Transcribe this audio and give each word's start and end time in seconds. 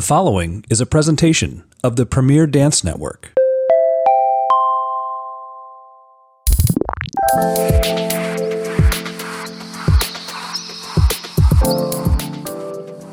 The 0.00 0.06
following 0.06 0.64
is 0.70 0.80
a 0.80 0.86
presentation 0.86 1.62
of 1.84 1.96
the 1.96 2.06
Premier 2.06 2.46
Dance 2.46 2.82
Network. 2.82 3.34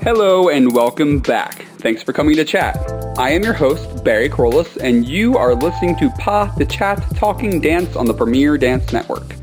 Hello 0.02 0.48
and 0.48 0.74
welcome 0.74 1.20
back. 1.20 1.66
Thanks 1.80 2.04
for 2.04 2.14
coming 2.14 2.38
to 2.38 2.46
chat. 2.46 2.78
I 3.18 3.32
am 3.32 3.44
your 3.44 3.52
host, 3.52 4.06
Barry 4.06 4.30
Kerollis, 4.30 4.78
and 4.78 5.06
you 5.06 5.36
are 5.38 5.56
listening 5.56 5.98
to 5.98 6.10
Pa 6.12 6.56
the 6.58 6.66
Chat 6.66 7.04
Talking 7.18 7.60
Dance 7.60 7.98
on 7.98 8.06
the 8.06 8.14
Premier 8.14 8.58
Dance 8.58 8.94
Network. 8.94 9.36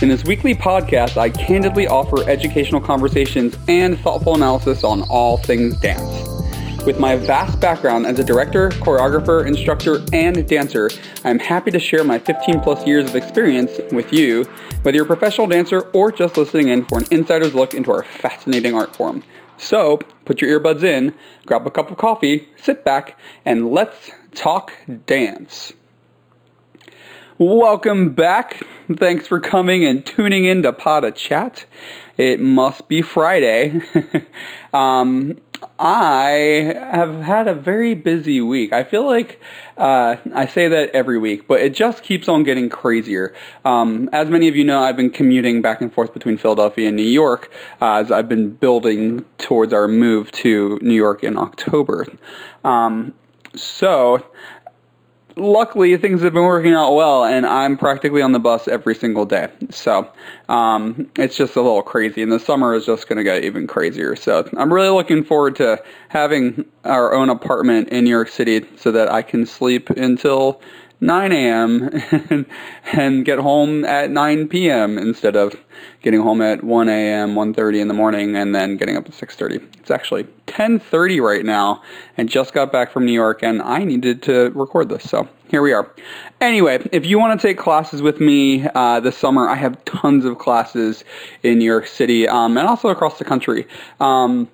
In 0.00 0.08
this 0.08 0.24
weekly 0.24 0.54
podcast, 0.54 1.18
I 1.18 1.28
candidly 1.28 1.86
offer 1.86 2.26
educational 2.26 2.80
conversations 2.80 3.58
and 3.68 3.98
thoughtful 3.98 4.36
analysis 4.36 4.84
on 4.84 5.02
all 5.10 5.36
things 5.36 5.78
dance. 5.80 6.27
With 6.86 6.98
my 6.98 7.16
vast 7.16 7.60
background 7.60 8.06
as 8.06 8.18
a 8.18 8.24
director, 8.24 8.70
choreographer, 8.70 9.46
instructor, 9.46 9.98
and 10.12 10.48
dancer, 10.48 10.90
I'm 11.24 11.38
happy 11.38 11.70
to 11.70 11.78
share 11.78 12.02
my 12.02 12.18
15 12.18 12.60
plus 12.60 12.86
years 12.86 13.08
of 13.08 13.16
experience 13.16 13.78
with 13.92 14.12
you, 14.12 14.44
whether 14.82 14.96
you're 14.96 15.04
a 15.04 15.06
professional 15.06 15.46
dancer 15.46 15.80
or 15.92 16.10
just 16.10 16.36
listening 16.36 16.68
in 16.68 16.84
for 16.86 16.98
an 16.98 17.04
insider's 17.10 17.54
look 17.54 17.74
into 17.74 17.92
our 17.92 18.04
fascinating 18.04 18.74
art 18.74 18.96
form. 18.96 19.22
So, 19.58 19.98
put 20.24 20.40
your 20.40 20.58
earbuds 20.58 20.82
in, 20.82 21.14
grab 21.44 21.66
a 21.66 21.70
cup 21.70 21.90
of 21.90 21.98
coffee, 21.98 22.48
sit 22.56 22.84
back, 22.84 23.18
and 23.44 23.70
let's 23.70 24.10
talk 24.34 24.72
dance. 25.06 25.72
Welcome 27.40 28.14
back. 28.14 28.62
Thanks 28.96 29.26
for 29.26 29.38
coming 29.38 29.84
and 29.84 30.04
tuning 30.04 30.44
in 30.44 30.62
to 30.62 30.72
Pata 30.72 31.12
Chat. 31.12 31.66
It 32.16 32.40
must 32.40 32.88
be 32.88 33.00
Friday. 33.00 33.80
um, 34.72 35.38
I 35.78 36.74
have 36.90 37.20
had 37.22 37.48
a 37.48 37.54
very 37.54 37.94
busy 37.94 38.40
week. 38.40 38.72
I 38.72 38.84
feel 38.84 39.06
like 39.06 39.40
uh, 39.76 40.16
I 40.34 40.46
say 40.46 40.68
that 40.68 40.90
every 40.90 41.18
week, 41.18 41.46
but 41.46 41.60
it 41.60 41.74
just 41.74 42.02
keeps 42.02 42.28
on 42.28 42.42
getting 42.42 42.68
crazier. 42.68 43.34
Um, 43.64 44.08
as 44.12 44.28
many 44.28 44.48
of 44.48 44.56
you 44.56 44.64
know, 44.64 44.82
I've 44.82 44.96
been 44.96 45.10
commuting 45.10 45.62
back 45.62 45.80
and 45.80 45.92
forth 45.92 46.12
between 46.12 46.36
Philadelphia 46.36 46.88
and 46.88 46.96
New 46.96 47.02
York 47.02 47.50
uh, 47.80 47.94
as 47.94 48.10
I've 48.10 48.28
been 48.28 48.50
building 48.50 49.24
towards 49.38 49.72
our 49.72 49.88
move 49.88 50.32
to 50.32 50.78
New 50.82 50.94
York 50.94 51.22
in 51.22 51.38
October. 51.38 52.06
Um, 52.64 53.14
so 53.54 54.24
luckily 55.38 55.96
things 55.96 56.22
have 56.22 56.32
been 56.32 56.44
working 56.44 56.72
out 56.72 56.94
well 56.94 57.24
and 57.24 57.46
i'm 57.46 57.76
practically 57.76 58.22
on 58.22 58.32
the 58.32 58.38
bus 58.38 58.68
every 58.68 58.94
single 58.94 59.24
day. 59.24 59.48
So 59.70 60.10
um, 60.48 61.10
it's 61.16 61.36
just 61.36 61.56
a 61.56 61.60
little 61.60 61.82
crazy 61.82 62.22
and 62.22 62.32
the 62.32 62.40
summer 62.40 62.74
is 62.74 62.86
just 62.86 63.08
going 63.08 63.18
to 63.18 63.24
get 63.24 63.44
even 63.44 63.66
crazier. 63.66 64.16
So 64.16 64.48
i'm 64.56 64.72
really 64.72 64.90
looking 64.90 65.24
forward 65.24 65.56
to 65.56 65.82
having 66.08 66.64
our 66.84 67.14
own 67.14 67.28
apartment 67.28 67.88
in 67.90 68.04
new 68.04 68.10
york 68.10 68.28
city 68.28 68.66
so 68.76 68.90
that 68.92 69.10
i 69.10 69.22
can 69.22 69.46
sleep 69.46 69.90
until 69.90 70.60
9 71.00 71.32
a.m. 71.32 71.88
and, 72.30 72.46
and 72.92 73.24
get 73.24 73.38
home 73.38 73.84
at 73.84 74.10
9 74.10 74.48
p.m. 74.48 74.98
instead 74.98 75.36
of 75.36 75.54
getting 76.02 76.20
home 76.20 76.42
at 76.42 76.64
1 76.64 76.88
a.m., 76.88 77.34
1.30 77.34 77.80
in 77.80 77.88
the 77.88 77.94
morning, 77.94 78.36
and 78.36 78.54
then 78.54 78.76
getting 78.76 78.96
up 78.96 79.06
at 79.06 79.12
6.30. 79.12 79.62
It's 79.78 79.90
actually 79.90 80.24
10.30 80.46 81.22
right 81.22 81.44
now, 81.44 81.82
and 82.16 82.28
just 82.28 82.52
got 82.52 82.72
back 82.72 82.90
from 82.90 83.06
New 83.06 83.12
York, 83.12 83.42
and 83.42 83.62
I 83.62 83.84
needed 83.84 84.22
to 84.24 84.50
record 84.50 84.88
this, 84.88 85.08
so 85.08 85.28
here 85.48 85.62
we 85.62 85.72
are. 85.72 85.90
Anyway, 86.40 86.86
if 86.92 87.06
you 87.06 87.18
want 87.18 87.40
to 87.40 87.46
take 87.46 87.58
classes 87.58 88.02
with 88.02 88.20
me 88.20 88.66
uh, 88.74 89.00
this 89.00 89.16
summer, 89.16 89.48
I 89.48 89.54
have 89.54 89.82
tons 89.84 90.24
of 90.24 90.38
classes 90.38 91.04
in 91.42 91.58
New 91.58 91.64
York 91.64 91.86
City 91.86 92.28
um, 92.28 92.58
and 92.58 92.68
also 92.68 92.88
across 92.88 93.18
the 93.18 93.24
country. 93.24 93.66
Um, 94.00 94.48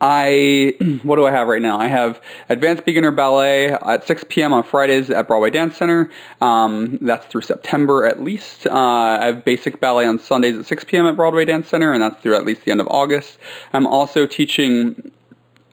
I 0.00 0.76
what 1.02 1.16
do 1.16 1.26
I 1.26 1.30
have 1.30 1.48
right 1.48 1.62
now? 1.62 1.78
I 1.78 1.88
have 1.88 2.20
Advanced 2.48 2.84
Beginner 2.84 3.10
Ballet 3.10 3.72
at 3.72 4.06
6 4.06 4.24
p.m. 4.28 4.52
on 4.52 4.62
Fridays 4.62 5.10
at 5.10 5.26
Broadway 5.26 5.50
Dance 5.50 5.76
Center. 5.76 6.10
Um, 6.40 6.98
that's 7.00 7.26
through 7.26 7.42
September 7.42 8.04
at 8.04 8.22
least. 8.22 8.66
Uh, 8.66 8.72
I 8.72 9.26
have 9.26 9.44
Basic 9.44 9.80
Ballet 9.80 10.06
on 10.06 10.18
Sundays 10.18 10.56
at 10.56 10.66
6 10.66 10.84
p.m. 10.84 11.06
at 11.06 11.16
Broadway 11.16 11.44
Dance 11.44 11.68
Center, 11.68 11.92
and 11.92 12.02
that's 12.02 12.20
through 12.22 12.36
at 12.36 12.44
least 12.44 12.64
the 12.64 12.70
end 12.70 12.80
of 12.80 12.88
August. 12.88 13.38
I'm 13.72 13.86
also 13.86 14.26
teaching 14.26 15.10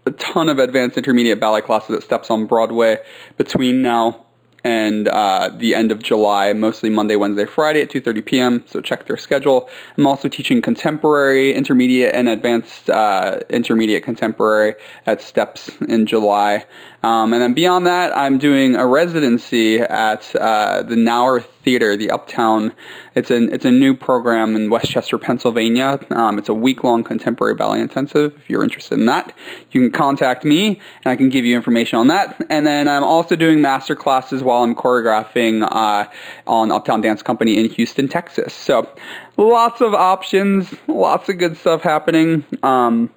a 0.05 0.11
ton 0.11 0.49
of 0.49 0.59
advanced 0.59 0.97
intermediate 0.97 1.39
ballet 1.39 1.61
classes 1.61 1.95
at 1.95 2.03
Steps 2.03 2.31
on 2.31 2.45
Broadway 2.45 2.97
between 3.37 3.81
now 3.81 4.25
and 4.63 5.07
uh, 5.07 5.49
the 5.55 5.75
end 5.75 5.91
of 5.91 6.01
July, 6.01 6.53
mostly 6.53 6.89
Monday, 6.89 7.15
Wednesday, 7.15 7.45
Friday 7.45 7.81
at 7.81 7.89
2.30 7.89 8.25
p.m., 8.25 8.63
so 8.67 8.81
check 8.81 9.05
their 9.05 9.17
schedule. 9.17 9.69
I'm 9.97 10.07
also 10.07 10.27
teaching 10.27 10.61
contemporary, 10.61 11.53
intermediate, 11.53 12.13
and 12.13 12.27
advanced 12.27 12.89
uh, 12.89 13.39
intermediate 13.49 14.03
contemporary 14.03 14.75
at 15.05 15.21
Steps 15.21 15.69
in 15.87 16.05
July. 16.05 16.65
Um, 17.01 17.31
and 17.33 17.41
then 17.41 17.53
beyond 17.53 17.87
that, 17.87 18.15
I'm 18.15 18.37
doing 18.37 18.75
a 18.75 18.85
residency 18.85 19.79
at 19.79 20.35
uh, 20.35 20.83
the 20.83 20.95
Knauer 20.95 21.43
Theater, 21.63 21.95
the 21.95 22.11
Uptown. 22.11 22.73
It's 23.15 23.31
a 23.31 23.43
it's 23.53 23.65
a 23.65 23.71
new 23.71 23.95
program 23.95 24.55
in 24.55 24.69
Westchester, 24.69 25.17
Pennsylvania. 25.17 25.99
Um, 26.09 26.37
it's 26.37 26.49
a 26.49 26.53
week 26.53 26.83
long 26.83 27.03
contemporary 27.03 27.55
ballet 27.55 27.79
intensive. 27.79 28.35
If 28.35 28.49
you're 28.49 28.63
interested 28.63 28.99
in 28.99 29.05
that, 29.05 29.33
you 29.71 29.81
can 29.81 29.91
contact 29.91 30.43
me, 30.43 30.81
and 31.03 31.11
I 31.11 31.15
can 31.15 31.29
give 31.29 31.45
you 31.45 31.55
information 31.55 31.99
on 31.99 32.07
that. 32.07 32.45
And 32.49 32.67
then 32.67 32.87
I'm 32.89 33.03
also 33.03 33.35
doing 33.35 33.61
master 33.61 33.95
classes 33.95 34.43
while 34.43 34.63
I'm 34.63 34.75
choreographing 34.75 35.67
uh, 35.71 36.09
on 36.47 36.71
Uptown 36.71 37.01
Dance 37.01 37.21
Company 37.21 37.57
in 37.57 37.69
Houston, 37.69 38.09
Texas. 38.09 38.53
So 38.53 38.89
lots 39.37 39.79
of 39.79 39.93
options, 39.93 40.73
lots 40.87 41.29
of 41.29 41.37
good 41.37 41.55
stuff 41.55 41.81
happening. 41.81 42.45
Um, 42.61 43.09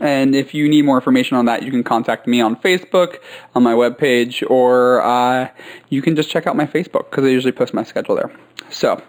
and 0.00 0.34
if 0.34 0.54
you 0.54 0.68
need 0.68 0.82
more 0.84 0.96
information 0.96 1.36
on 1.36 1.46
that, 1.46 1.62
you 1.62 1.70
can 1.70 1.82
contact 1.82 2.26
me 2.26 2.40
on 2.40 2.56
Facebook, 2.56 3.18
on 3.54 3.62
my 3.62 3.72
webpage, 3.72 4.48
or 4.48 5.02
uh, 5.02 5.48
you 5.88 6.02
can 6.02 6.16
just 6.16 6.30
check 6.30 6.46
out 6.46 6.56
my 6.56 6.66
Facebook 6.66 7.10
because 7.10 7.24
I 7.24 7.28
usually 7.28 7.52
post 7.52 7.74
my 7.74 7.82
schedule 7.82 8.14
there. 8.16 8.30
So, 8.70 9.02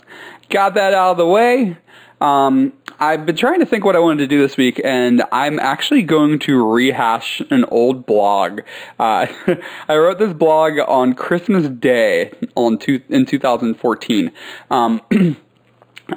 got 0.50 0.74
that 0.76 0.94
out 0.94 1.12
of 1.12 1.18
the 1.18 1.28
way. 1.28 1.78
Um, 2.22 2.74
I've 3.00 3.26
been 3.26 3.38
trying 3.38 3.60
to 3.62 3.66
think 3.66 3.86
what 3.86 3.96
I 3.96 4.00
wanted 4.00 4.20
to 4.20 4.28
do 4.28 4.42
this 4.42 4.58
week, 4.58 4.82
and 4.84 5.24
I'm 5.32 5.60
actually 5.60 6.04
going 6.04 6.40
to 6.40 6.66
rehash 6.70 7.42
an 7.50 7.64
old 7.66 8.06
blog. 8.06 8.62
Uh, 9.00 9.28
I 9.88 9.98
wrote 9.98 10.20
this 10.20 10.34
blog 10.34 10.74
on 10.86 11.14
Christmas 11.14 11.68
Day 11.70 12.34
on 12.56 12.78
two, 12.78 13.02
in 13.08 13.26
2014. 13.26 14.32
Um, 14.70 15.02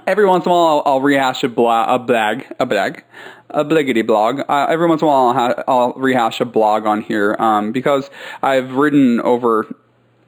every 0.06 0.27
once 0.27 0.44
in 0.44 0.50
a 0.50 0.55
while, 0.55 0.83
I'll, 0.84 0.94
I'll 0.94 1.00
rehash 1.00 1.44
a, 1.44 1.49
bla- 1.49 1.87
a 1.89 1.99
bag, 2.00 2.53
a 2.59 2.67
bag, 2.67 3.05
a 3.52 3.64
bliggity 3.64 4.06
blog. 4.06 4.40
Uh, 4.48 4.66
every 4.68 4.86
once 4.86 5.02
in 5.02 5.06
a 5.06 5.08
while, 5.08 5.28
I'll, 5.28 5.34
ha- 5.34 5.64
I'll, 5.68 5.92
rehash 5.94 6.40
a 6.40 6.44
blog 6.44 6.86
on 6.86 7.02
here 7.02 7.36
um, 7.38 7.72
because 7.72 8.10
I've 8.42 8.72
written 8.72 9.20
over 9.20 9.66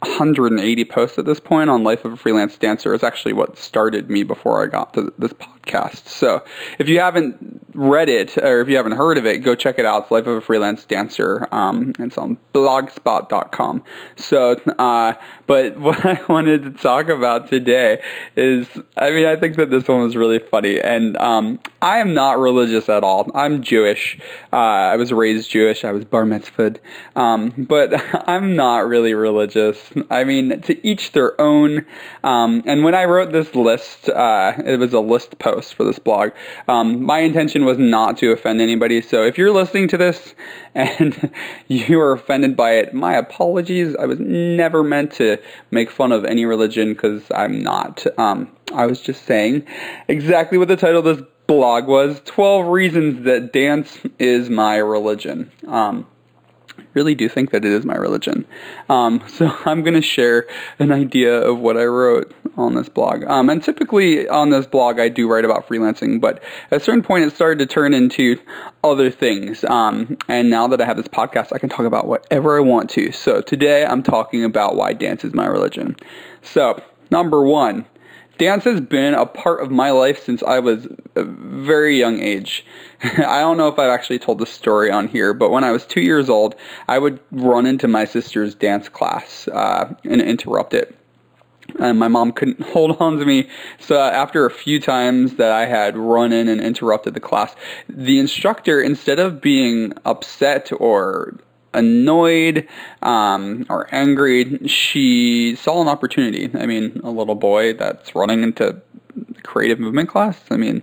180 0.07 0.85
posts 0.85 1.19
at 1.19 1.25
this 1.25 1.41
point 1.41 1.71
on 1.71 1.83
Life 1.83 2.05
of 2.05 2.13
a 2.13 2.17
Freelance 2.17 2.57
Dancer. 2.57 2.95
is 2.95 3.03
actually 3.03 3.33
what 3.33 3.59
started 3.59 4.11
me 4.11 4.23
before 4.23 4.63
I 4.63 4.67
got 4.67 4.95
to 4.95 5.13
this 5.19 5.33
podcast. 5.33 6.09
So 6.09 6.45
if 6.79 6.89
you 6.89 7.01
haven't 7.01 7.65
read 7.75 8.09
it 8.09 8.39
or 8.39 8.61
if 8.61 8.69
you 8.69 8.77
haven't 8.77 8.93
heard 8.93 9.19
of 9.19 9.27
it, 9.27 9.39
go 9.39 9.55
check 9.55 9.79
it 9.79 9.85
out. 9.85 10.05
It's 10.05 10.11
Life 10.11 10.27
of 10.27 10.37
a 10.37 10.41
Freelance 10.41 10.85
Dancer. 10.85 11.49
Um, 11.53 11.93
it's 11.99 12.17
on 12.19 12.39
blogspot.com. 12.53 13.83
So, 14.17 14.53
uh, 14.79 15.15
but 15.47 15.79
what 15.81 16.05
I 16.05 16.21
wanted 16.29 16.65
to 16.65 16.71
talk 16.71 17.09
about 17.09 17.49
today 17.49 18.03
is, 18.37 18.69
I 18.97 19.11
mean, 19.11 19.27
I 19.27 19.37
think 19.37 19.57
that 19.57 19.71
this 19.71 19.89
one 19.89 20.03
was 20.03 20.17
really 20.17 20.39
funny. 20.39 20.81
And 20.81 21.17
um, 21.17 21.61
I 21.83 21.99
am 21.99 22.15
not 22.15 22.39
religious 22.39 22.89
at 22.89 23.03
all. 23.03 23.31
I'm 23.35 23.63
Jewish. 23.63 24.19
Uh, 24.53 24.57
I 24.57 24.97
was 24.97 25.13
raised 25.13 25.51
Jewish. 25.51 25.85
I 25.85 25.93
was 25.93 26.05
bar 26.05 26.25
mitzvahed. 26.25 26.79
Um, 27.17 27.51
but 27.57 27.93
I'm 28.29 28.57
not 28.57 28.87
really 28.87 29.15
religious. 29.15 29.94
I 30.11 30.25
mean, 30.25 30.61
to 30.63 30.87
each 30.87 31.13
their 31.13 31.41
own. 31.41 31.87
Um, 32.23 32.63
and 32.67 32.85
when 32.85 32.95
I 32.95 33.05
wrote 33.05 33.33
this 33.33 33.55
list, 33.55 34.09
uh, 34.09 34.55
it 34.65 34.79
was 34.79 34.93
a 34.93 35.01
list 35.01 35.39
post 35.39 35.75
for 35.75 35.85
this 35.85 35.99
blog. 35.99 36.31
Um, 36.69 37.03
my 37.03 37.21
intention 37.21 37.65
was 37.65 37.79
not 37.79 38.19
to 38.19 38.33
offend 38.33 38.61
anybody. 38.61 39.01
So 39.01 39.23
if 39.23 39.39
you're 39.39 39.53
listening 39.53 39.89
to 39.89 39.97
this 39.97 40.35
and 40.75 41.33
you 41.69 42.01
are 42.01 42.13
offended 42.13 42.57
by 42.57 42.73
it, 42.73 42.95
my 42.95 43.15
apologies. 43.15 43.95
I 43.97 44.07
was 44.07 44.19
never 44.21 44.83
meant 44.83 45.13
to 45.15 45.39
make 45.71 45.91
fun 45.91 46.13
of 46.13 46.25
any 46.25 46.45
religion 46.45 46.95
because 46.95 47.23
I'm 47.35 47.61
not. 47.63 48.05
Um, 48.19 48.51
I 48.73 48.87
was 48.87 49.01
just 49.01 49.25
saying 49.25 49.67
exactly 50.09 50.59
what 50.59 50.69
the 50.69 50.77
title 50.77 51.07
of 51.07 51.17
this 51.17 51.27
blog 51.47 51.87
was 51.87 52.21
12 52.25 52.67
reasons 52.67 53.25
that 53.25 53.53
dance 53.53 53.99
is 54.19 54.49
my 54.49 54.77
religion. 54.77 55.51
Um, 55.67 56.07
really 56.95 57.15
do 57.15 57.29
think 57.29 57.51
that 57.51 57.65
it 57.65 57.73
is 57.73 57.85
my 57.85 57.95
religion. 57.95 58.45
Um, 58.89 59.23
so 59.29 59.55
I'm 59.65 59.83
going 59.83 59.95
to 59.95 60.03
share 60.03 60.47
an 60.79 60.93
idea 60.93 61.41
of 61.41 61.59
what 61.59 61.77
I 61.77 61.85
wrote 61.85 62.33
on 62.57 62.75
this 62.75 62.89
blog. 62.89 63.25
Um, 63.25 63.51
and 63.51 63.63
typically 63.63 64.29
on 64.29 64.51
this 64.51 64.67
blog, 64.67 64.99
I 64.99 65.09
do 65.09 65.29
write 65.29 65.45
about 65.45 65.67
freelancing, 65.69 66.21
but 66.21 66.43
at 66.71 66.81
a 66.81 66.85
certain 66.85 67.03
point, 67.03 67.25
it 67.25 67.35
started 67.35 67.59
to 67.59 67.67
turn 67.67 67.95
into 67.95 68.39
other 68.83 69.11
things. 69.11 69.65
Um, 69.65 70.17
and 70.29 70.51
now 70.51 70.69
that 70.69 70.81
I 70.81 70.85
have 70.85 70.97
this 70.97 71.09
podcast, 71.09 71.53
I 71.53 71.59
can 71.59 71.69
talk 71.69 71.87
about 71.87 72.07
whatever 72.07 72.57
I 72.57 72.61
want 72.61 72.91
to. 72.91 73.13
So 73.13 73.41
today, 73.41 73.85
I'm 73.85 74.03
talking 74.03 74.45
about 74.45 74.77
why 74.77 74.93
dance 74.93 75.25
is 75.25 75.35
my 75.35 75.47
religion. 75.47 75.97
So, 76.43 76.83
number 77.11 77.43
one, 77.43 77.87
dance 78.39 78.65
has 78.65 78.81
been 78.81 79.15
a 79.15 79.27
part 79.27 79.63
of 79.63 79.71
my 79.71 79.91
life 79.91 80.23
since 80.23 80.43
I 80.43 80.59
was 80.59 80.87
a 81.15 81.25
very 81.25 81.99
young 81.99 82.21
age. 82.21 82.65
I 83.03 83.41
don't 83.41 83.57
know 83.57 83.69
if 83.69 83.79
I've 83.79 83.91
actually 83.91 84.19
told 84.19 84.39
the 84.39 84.47
story 84.47 84.91
on 84.91 85.09
here, 85.09 85.35
but 85.35 85.51
when 85.51 85.65
I 85.65 85.71
was 85.71 85.85
two 85.85 86.01
years 86.01 86.29
old, 86.29 86.55
I 86.89 86.99
would 86.99 87.21
run 87.31 87.67
into 87.67 87.89
my 87.89 88.05
sister's 88.05 88.55
dance 88.55 88.89
class 88.89 89.49
uh, 89.49 89.95
and 90.05 90.21
interrupt 90.21 90.75
it. 90.75 90.97
And 91.79 91.99
my 91.99 92.09
mom 92.09 92.33
couldn't 92.33 92.61
hold 92.73 92.97
on 93.01 93.19
to 93.19 93.25
me. 93.25 93.49
So 93.79 93.99
after 93.99 94.47
a 94.47 94.51
few 94.51 94.81
times 94.81 95.37
that 95.37 95.53
I 95.53 95.67
had 95.67 95.97
run 95.97 96.33
in 96.33 96.49
and 96.49 96.61
interrupted 96.61 97.15
the 97.15 97.21
class, 97.21 97.55
the 97.89 98.19
instructor, 98.19 98.81
instead 98.81 99.19
of 99.19 99.41
being 99.41 99.93
upset 100.05 100.71
or 100.79 101.39
annoyed 101.75 102.67
um, 103.03 103.67
or 103.69 103.93
angry, 103.95 104.67
she 104.67 105.57
saw 105.57 105.83
an 105.83 105.89
opportunity. 105.89 106.51
I 106.55 106.67
mean, 106.67 107.01
a 107.05 107.11
little 107.11 107.35
boy 107.35 107.75
that's 107.75 108.15
running 108.15 108.43
into 108.43 108.81
creative 109.43 109.79
movement 109.79 110.09
class. 110.09 110.41
I 110.51 110.57
mean, 110.57 110.83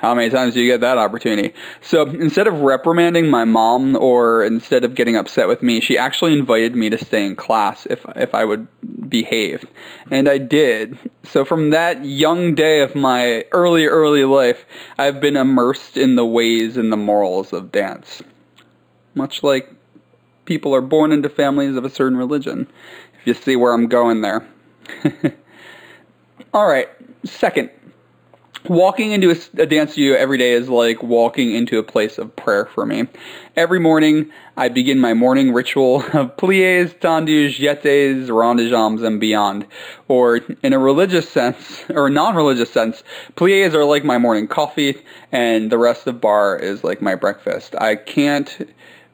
how 0.00 0.14
many 0.14 0.30
times 0.30 0.54
do 0.54 0.60
you 0.60 0.70
get 0.70 0.80
that 0.80 0.96
opportunity? 0.96 1.52
So 1.80 2.08
instead 2.08 2.46
of 2.46 2.60
reprimanding 2.60 3.28
my 3.28 3.44
mom 3.44 3.96
or 3.96 4.44
instead 4.44 4.84
of 4.84 4.94
getting 4.94 5.16
upset 5.16 5.48
with 5.48 5.60
me, 5.60 5.80
she 5.80 5.98
actually 5.98 6.38
invited 6.38 6.76
me 6.76 6.88
to 6.90 6.98
stay 6.98 7.26
in 7.26 7.34
class 7.34 7.86
if 7.86 8.04
if 8.14 8.32
I 8.34 8.44
would 8.44 8.68
behave. 9.08 9.66
And 10.10 10.28
I 10.28 10.38
did. 10.38 10.96
So 11.24 11.44
from 11.44 11.70
that 11.70 12.04
young 12.04 12.54
day 12.54 12.80
of 12.80 12.94
my 12.94 13.44
early 13.50 13.86
early 13.86 14.24
life, 14.24 14.64
I've 14.98 15.20
been 15.20 15.36
immersed 15.36 15.96
in 15.96 16.14
the 16.14 16.26
ways 16.26 16.76
and 16.76 16.92
the 16.92 16.96
morals 16.96 17.52
of 17.52 17.72
dance. 17.72 18.22
Much 19.14 19.42
like 19.42 19.68
people 20.48 20.74
are 20.74 20.80
born 20.80 21.12
into 21.12 21.28
families 21.28 21.76
of 21.76 21.84
a 21.84 21.90
certain 21.90 22.16
religion. 22.16 22.66
If 23.20 23.26
you 23.26 23.34
see 23.34 23.54
where 23.54 23.74
I'm 23.74 23.86
going 23.86 24.22
there. 24.22 24.48
All 26.54 26.66
right, 26.66 26.88
second, 27.22 27.70
walking 28.64 29.12
into 29.12 29.30
a, 29.30 29.62
a, 29.62 29.66
dance 29.66 29.92
studio 29.92 30.16
every 30.16 30.38
day 30.38 30.52
is 30.52 30.70
like 30.70 31.02
walking 31.02 31.54
into 31.54 31.78
a 31.78 31.82
place 31.82 32.16
of 32.16 32.34
prayer 32.34 32.64
for 32.64 32.86
me. 32.86 33.06
Every 33.56 33.78
morning, 33.78 34.32
I 34.56 34.70
begin 34.70 34.98
my 34.98 35.12
morning 35.12 35.52
ritual 35.52 35.96
of 36.14 36.34
pliés, 36.38 36.98
tendus, 36.98 37.58
jetés, 37.58 38.28
jambes, 38.70 39.02
and 39.02 39.20
beyond. 39.20 39.66
Or 40.08 40.36
in 40.62 40.72
a 40.72 40.78
religious 40.78 41.28
sense, 41.28 41.84
or 41.90 42.08
non-religious 42.08 42.70
sense, 42.70 43.02
pliés 43.36 43.74
are 43.74 43.84
like 43.84 44.04
my 44.04 44.16
morning 44.16 44.48
coffee, 44.48 44.96
and 45.30 45.70
the 45.70 45.78
rest 45.78 46.06
of 46.06 46.22
barre 46.22 46.58
is 46.58 46.82
like 46.82 47.02
my 47.02 47.14
breakfast. 47.14 47.74
I 47.78 47.96
can't 47.96 48.66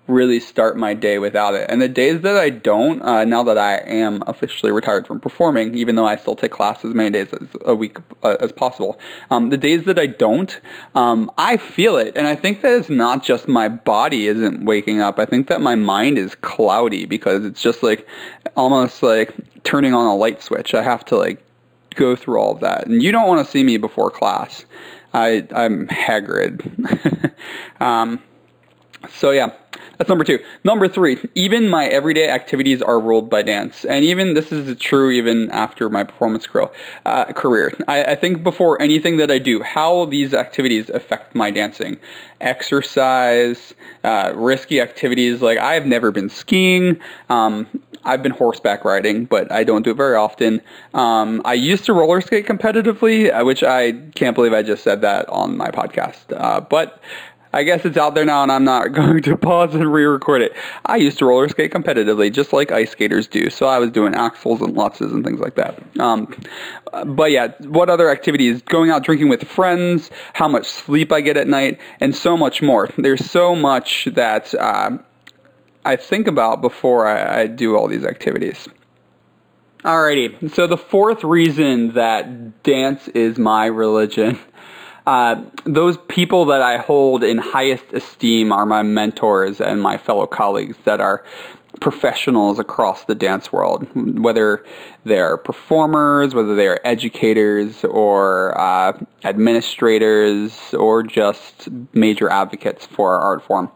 really 0.06 0.38
start 0.38 0.76
my 0.76 0.92
day 0.92 1.18
without 1.18 1.54
it. 1.54 1.66
And 1.70 1.80
the 1.80 1.88
days 1.88 2.20
that 2.20 2.36
I 2.36 2.50
don't, 2.50 3.00
uh, 3.02 3.24
now 3.24 3.42
that 3.44 3.56
I 3.56 3.76
am 3.78 4.22
officially 4.26 4.70
retired 4.70 5.06
from 5.06 5.18
performing, 5.18 5.74
even 5.76 5.96
though 5.96 6.06
I 6.06 6.16
still 6.16 6.36
take 6.36 6.50
classes 6.50 6.90
as 6.90 6.94
many 6.94 7.10
days 7.10 7.28
as 7.32 7.48
a 7.64 7.74
week 7.74 7.96
uh, 8.22 8.36
as 8.40 8.52
possible, 8.52 8.98
um, 9.30 9.48
the 9.48 9.56
days 9.56 9.84
that 9.84 9.98
I 9.98 10.06
don't, 10.06 10.60
um, 10.94 11.30
I 11.38 11.56
feel 11.56 11.96
it. 11.96 12.16
And 12.16 12.26
I 12.26 12.34
think 12.34 12.60
that 12.60 12.78
it's 12.78 12.90
not 12.90 13.22
just 13.22 13.48
my 13.48 13.68
body 13.68 14.26
isn't 14.26 14.64
waking 14.64 15.00
up. 15.00 15.18
I 15.18 15.24
think 15.24 15.48
that 15.48 15.62
my 15.62 15.74
mind 15.74 16.18
is 16.18 16.34
cloudy 16.34 17.06
because 17.06 17.44
it's 17.46 17.62
just 17.62 17.82
like 17.82 18.06
almost 18.56 19.02
like 19.02 19.34
turning 19.64 19.94
on 19.94 20.06
a 20.06 20.14
light 20.14 20.42
switch. 20.42 20.74
I 20.74 20.82
have 20.82 21.04
to 21.06 21.16
like 21.16 21.42
go 21.94 22.14
through 22.14 22.38
all 22.38 22.52
of 22.52 22.60
that. 22.60 22.86
And 22.86 23.02
you 23.02 23.10
don't 23.10 23.26
want 23.26 23.44
to 23.44 23.50
see 23.50 23.64
me 23.64 23.78
before 23.78 24.10
class. 24.10 24.66
I, 25.14 25.46
I'm 25.54 25.88
haggard. 25.88 26.62
um, 27.80 28.20
so 29.08 29.30
yeah, 29.30 29.50
that's 29.98 30.08
number 30.08 30.24
two. 30.24 30.38
Number 30.64 30.88
three, 30.88 31.18
even 31.34 31.68
my 31.68 31.86
everyday 31.86 32.28
activities 32.28 32.82
are 32.82 32.98
ruled 32.98 33.30
by 33.30 33.42
dance. 33.42 33.84
And 33.84 34.04
even 34.04 34.34
this 34.34 34.52
is 34.52 34.76
true 34.78 35.10
even 35.10 35.50
after 35.50 35.88
my 35.88 36.04
performance 36.04 36.46
career. 36.46 36.68
Uh, 37.04 37.26
career. 37.32 37.72
I, 37.88 38.04
I, 38.04 38.14
think 38.14 38.42
before 38.42 38.80
anything 38.80 39.16
that 39.18 39.30
I 39.30 39.38
do, 39.38 39.62
how 39.62 40.06
these 40.06 40.34
activities 40.34 40.88
affect 40.90 41.34
my 41.34 41.50
dancing. 41.50 41.98
Exercise, 42.40 43.74
uh, 44.04 44.32
risky 44.34 44.80
activities, 44.80 45.42
like 45.42 45.58
I've 45.58 45.86
never 45.86 46.10
been 46.10 46.28
skiing. 46.28 47.00
Um, 47.28 47.66
I've 48.04 48.22
been 48.22 48.32
horseback 48.32 48.84
riding, 48.84 49.24
but 49.24 49.50
I 49.50 49.64
don't 49.64 49.82
do 49.82 49.90
it 49.90 49.96
very 49.96 50.16
often. 50.16 50.60
Um, 50.92 51.40
I 51.44 51.54
used 51.54 51.84
to 51.86 51.92
roller 51.92 52.20
skate 52.20 52.46
competitively, 52.46 53.32
uh, 53.32 53.44
which 53.44 53.62
I 53.62 53.92
can't 54.14 54.34
believe 54.34 54.52
I 54.52 54.62
just 54.62 54.84
said 54.84 55.00
that 55.00 55.28
on 55.28 55.56
my 55.56 55.68
podcast. 55.70 56.24
Uh, 56.36 56.60
but 56.60 57.00
I 57.54 57.62
guess 57.62 57.84
it's 57.84 57.96
out 57.96 58.16
there 58.16 58.24
now 58.24 58.42
and 58.42 58.50
I'm 58.50 58.64
not 58.64 58.92
going 58.92 59.22
to 59.22 59.36
pause 59.36 59.74
and 59.74 59.92
re-record 59.92 60.42
it. 60.42 60.52
I 60.86 60.96
used 60.96 61.18
to 61.18 61.26
roller 61.26 61.48
skate 61.48 61.72
competitively, 61.72 62.32
just 62.32 62.52
like 62.52 62.72
ice 62.72 62.90
skaters 62.90 63.28
do. 63.28 63.48
So 63.48 63.66
I 63.66 63.78
was 63.78 63.92
doing 63.92 64.12
axels 64.12 64.60
and 64.60 64.74
lutzes 64.74 65.12
and 65.12 65.24
things 65.24 65.38
like 65.38 65.54
that. 65.54 65.80
Um, 66.00 66.34
but 67.06 67.30
yeah, 67.30 67.52
what 67.60 67.88
other 67.88 68.10
activities? 68.10 68.60
Going 68.62 68.90
out 68.90 69.04
drinking 69.04 69.28
with 69.28 69.44
friends, 69.44 70.10
how 70.32 70.48
much 70.48 70.66
sleep 70.66 71.12
I 71.12 71.20
get 71.20 71.36
at 71.36 71.46
night, 71.46 71.78
and 72.00 72.14
so 72.14 72.36
much 72.36 72.60
more. 72.60 72.88
There's 72.98 73.24
so 73.24 73.54
much 73.54 74.06
that 74.14 74.52
uh, 74.54 74.98
I 75.84 75.96
think 75.96 76.26
about 76.26 76.60
before 76.60 77.06
I, 77.06 77.42
I 77.42 77.46
do 77.46 77.76
all 77.76 77.86
these 77.86 78.04
activities. 78.04 78.68
Alrighty, 79.84 80.50
so 80.50 80.66
the 80.66 80.78
fourth 80.78 81.22
reason 81.22 81.92
that 81.92 82.62
dance 82.62 83.06
is 83.08 83.36
my 83.36 83.66
religion 83.66 84.38
uh, 85.06 85.42
those 85.64 85.98
people 86.08 86.46
that 86.46 86.62
I 86.62 86.78
hold 86.78 87.22
in 87.22 87.38
highest 87.38 87.92
esteem 87.92 88.52
are 88.52 88.64
my 88.64 88.82
mentors 88.82 89.60
and 89.60 89.80
my 89.80 89.98
fellow 89.98 90.26
colleagues 90.26 90.76
that 90.84 91.00
are 91.00 91.24
professionals 91.80 92.58
across 92.58 93.04
the 93.04 93.14
dance 93.14 93.52
world, 93.52 93.86
whether 93.94 94.64
they're 95.04 95.36
performers, 95.36 96.34
whether 96.34 96.54
they're 96.54 96.86
educators 96.86 97.84
or 97.84 98.58
uh, 98.58 98.98
administrators 99.24 100.72
or 100.74 101.02
just 101.02 101.68
major 101.92 102.30
advocates 102.30 102.86
for 102.86 103.14
our 103.14 103.20
art 103.20 103.42
form. 103.44 103.70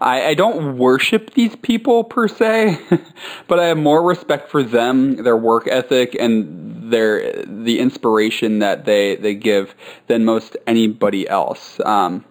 I, 0.00 0.26
I 0.26 0.34
don't 0.34 0.76
worship 0.76 1.34
these 1.34 1.56
people 1.56 2.04
per 2.04 2.28
se, 2.28 2.78
but 3.48 3.58
I 3.58 3.66
have 3.66 3.78
more 3.78 4.02
respect 4.02 4.50
for 4.50 4.62
them, 4.62 5.24
their 5.24 5.36
work 5.36 5.66
ethic, 5.66 6.14
and 6.14 6.77
their 6.90 7.42
the 7.44 7.78
inspiration 7.78 8.58
that 8.60 8.84
they, 8.84 9.16
they 9.16 9.34
give 9.34 9.74
than 10.06 10.24
most 10.24 10.56
anybody 10.66 11.28
else. 11.28 11.80
Um, 11.84 12.24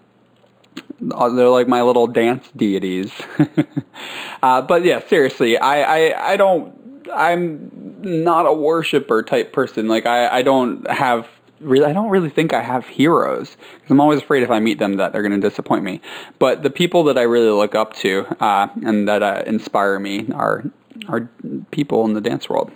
uh, 1.11 1.29
they're 1.29 1.49
like 1.49 1.67
my 1.67 1.81
little 1.81 2.07
dance 2.07 2.49
deities. 2.55 3.11
uh, 4.43 4.61
but 4.61 4.83
yeah, 4.83 5.05
seriously, 5.07 5.57
I, 5.57 5.81
I, 6.09 6.31
I 6.33 6.37
don't, 6.37 7.07
I'm 7.13 7.71
not 8.01 8.45
a 8.45 8.53
worshiper 8.53 9.23
type 9.23 9.53
person. 9.53 9.87
Like 9.87 10.05
I, 10.05 10.27
I 10.27 10.41
don't 10.41 10.89
have 10.89 11.27
really, 11.59 11.85
I 11.85 11.93
don't 11.93 12.09
really 12.09 12.29
think 12.29 12.53
I 12.53 12.61
have 12.61 12.85
heroes 12.87 13.55
because 13.75 13.91
I'm 13.91 14.01
always 14.01 14.21
afraid 14.21 14.43
if 14.43 14.49
I 14.49 14.59
meet 14.59 14.79
them 14.79 14.97
that 14.97 15.13
they're 15.13 15.21
going 15.21 15.39
to 15.39 15.49
disappoint 15.49 15.83
me. 15.83 16.01
But 16.39 16.63
the 16.63 16.69
people 16.69 17.03
that 17.05 17.17
I 17.17 17.23
really 17.23 17.49
look 17.49 17.75
up 17.75 17.93
to 17.97 18.25
uh, 18.43 18.67
and 18.83 19.07
that 19.07 19.23
uh, 19.23 19.43
inspire 19.45 19.99
me 19.99 20.31
are 20.33 20.63
are 21.07 21.29
people 21.71 22.05
in 22.05 22.13
the 22.13 22.21
dance 22.21 22.49
world. 22.49 22.71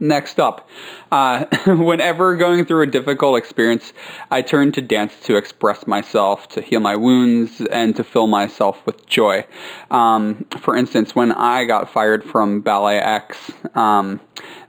Next 0.00 0.40
up, 0.40 0.68
uh, 1.12 1.44
whenever 1.66 2.36
going 2.36 2.64
through 2.64 2.82
a 2.82 2.86
difficult 2.86 3.38
experience, 3.38 3.92
I 4.30 4.42
turn 4.42 4.72
to 4.72 4.82
dance 4.82 5.14
to 5.24 5.36
express 5.36 5.86
myself, 5.86 6.48
to 6.48 6.60
heal 6.62 6.80
my 6.80 6.96
wounds, 6.96 7.60
and 7.60 7.94
to 7.96 8.02
fill 8.02 8.26
myself 8.26 8.84
with 8.86 9.06
joy. 9.06 9.46
Um, 9.92 10.46
for 10.58 10.76
instance, 10.76 11.14
when 11.14 11.30
I 11.30 11.64
got 11.64 11.90
fired 11.90 12.24
from 12.24 12.60
Ballet 12.60 12.98
X, 12.98 13.52
um, 13.76 14.20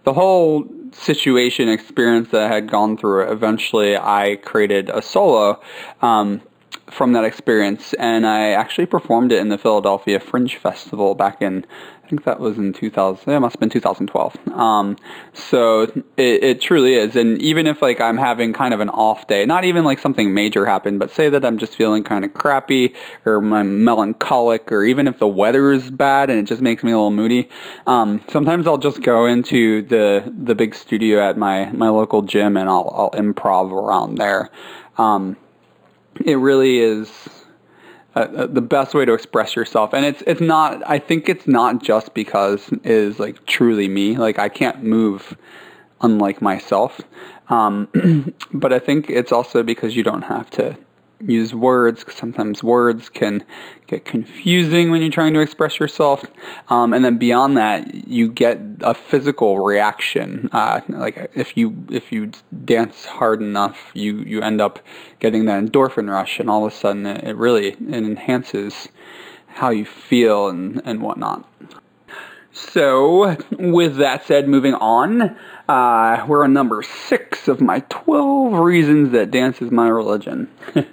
the 0.03 0.13
whole 0.13 0.67
situation 0.91 1.69
experience 1.69 2.29
that 2.29 2.43
I 2.51 2.53
had 2.53 2.69
gone 2.69 2.95
through, 2.95 3.31
eventually 3.31 3.97
I 3.97 4.37
created 4.43 4.89
a 4.89 5.01
solo. 5.01 5.59
Um, 6.01 6.41
from 6.91 7.13
that 7.13 7.23
experience, 7.23 7.93
and 7.95 8.27
I 8.27 8.49
actually 8.51 8.85
performed 8.85 9.31
it 9.31 9.39
in 9.39 9.49
the 9.49 9.57
Philadelphia 9.57 10.19
Fringe 10.19 10.55
Festival 10.55 11.15
back 11.15 11.41
in 11.41 11.65
I 12.05 12.07
think 12.07 12.23
that 12.25 12.39
was 12.39 12.59
in 12.59 12.71
2000. 12.71 13.33
It 13.33 13.39
must 13.39 13.55
have 13.55 13.59
been 13.59 13.71
2012. 13.71 14.37
Um, 14.49 14.95
so 15.33 15.81
it, 15.81 16.43
it 16.43 16.61
truly 16.61 16.93
is. 16.93 17.15
And 17.15 17.41
even 17.41 17.65
if 17.65 17.81
like 17.81 17.99
I'm 17.99 18.17
having 18.17 18.53
kind 18.53 18.75
of 18.75 18.79
an 18.79 18.89
off 18.89 19.25
day, 19.25 19.43
not 19.47 19.63
even 19.63 19.83
like 19.83 19.97
something 19.97 20.31
major 20.31 20.67
happened, 20.67 20.99
but 20.99 21.09
say 21.09 21.29
that 21.29 21.43
I'm 21.43 21.57
just 21.57 21.75
feeling 21.75 22.03
kind 22.03 22.23
of 22.23 22.31
crappy 22.35 22.93
or 23.25 23.37
I'm 23.37 23.83
melancholic, 23.83 24.71
or 24.71 24.83
even 24.83 25.07
if 25.07 25.17
the 25.17 25.27
weather 25.27 25.71
is 25.71 25.89
bad 25.89 26.29
and 26.29 26.37
it 26.37 26.43
just 26.43 26.61
makes 26.61 26.83
me 26.83 26.91
a 26.91 26.95
little 26.95 27.09
moody. 27.09 27.49
Um, 27.87 28.21
sometimes 28.29 28.67
I'll 28.67 28.77
just 28.77 29.01
go 29.01 29.25
into 29.25 29.81
the 29.81 30.31
the 30.37 30.53
big 30.53 30.75
studio 30.75 31.27
at 31.27 31.39
my 31.39 31.71
my 31.71 31.89
local 31.89 32.21
gym 32.21 32.55
and 32.55 32.69
I'll 32.69 32.93
I'll 32.95 33.19
improv 33.19 33.71
around 33.71 34.19
there. 34.19 34.51
Um, 34.99 35.37
it 36.23 36.35
really 36.35 36.77
is 36.77 37.34
uh, 38.15 38.19
uh, 38.19 38.47
the 38.47 38.61
best 38.61 38.93
way 38.93 39.05
to 39.05 39.13
express 39.13 39.55
yourself. 39.55 39.93
And 39.93 40.05
it's 40.05 40.23
it's 40.25 40.41
not 40.41 40.81
i 40.89 40.99
think 40.99 41.29
it's 41.29 41.47
not 41.47 41.83
just 41.83 42.13
because 42.13 42.69
is 42.83 43.19
like 43.19 43.45
truly 43.45 43.87
me. 43.87 44.17
Like 44.17 44.39
i 44.39 44.49
can't 44.49 44.83
move 44.83 45.37
unlike 46.01 46.41
myself. 46.41 47.01
Um, 47.49 47.87
but 48.53 48.73
i 48.73 48.79
think 48.79 49.09
it's 49.09 49.31
also 49.31 49.63
because 49.63 49.95
you 49.95 50.03
don't 50.03 50.23
have 50.23 50.49
to 50.51 50.77
use 51.19 51.53
words 51.53 52.05
sometimes 52.13 52.63
words 52.63 53.09
can 53.09 53.43
get 53.87 54.05
confusing 54.05 54.91
when 54.91 55.01
you're 55.01 55.11
trying 55.11 55.33
to 55.33 55.39
express 55.39 55.79
yourself. 55.79 56.25
Um, 56.69 56.93
and 56.93 57.05
then 57.05 57.17
beyond 57.17 57.57
that, 57.57 58.07
you 58.07 58.31
get 58.31 58.59
a 58.81 58.93
physical 58.93 59.59
reaction. 59.59 60.49
Uh, 60.51 60.81
like 60.89 61.31
if 61.35 61.55
you 61.57 61.85
if 61.89 62.11
you 62.11 62.31
dance 62.65 63.05
hard 63.05 63.41
enough, 63.41 63.91
you 63.93 64.19
you 64.19 64.41
end 64.41 64.61
up 64.61 64.79
getting 65.19 65.45
that 65.45 65.63
endorphin 65.63 66.09
rush, 66.09 66.39
and 66.39 66.49
all 66.49 66.65
of 66.65 66.73
a 66.73 66.75
sudden 66.75 67.05
it, 67.05 67.23
it 67.23 67.35
really 67.35 67.69
it 67.69 67.77
enhances 67.79 68.89
how 69.47 69.69
you 69.69 69.85
feel 69.85 70.49
and 70.49 70.81
and 70.85 71.01
whatnot. 71.01 71.47
So, 72.55 73.35
with 73.51 73.97
that 73.97 74.25
said, 74.25 74.47
moving 74.47 74.75
on, 74.75 75.37
uh, 75.67 76.25
we're 76.25 76.45
on 76.45 76.53
number 76.53 76.83
six 76.83 77.49
of 77.49 77.59
my 77.59 77.81
12 77.89 78.53
reasons 78.53 79.11
that 79.11 79.29
dance 79.29 79.61
is 79.61 79.71
my 79.71 79.89
religion. 79.89 80.49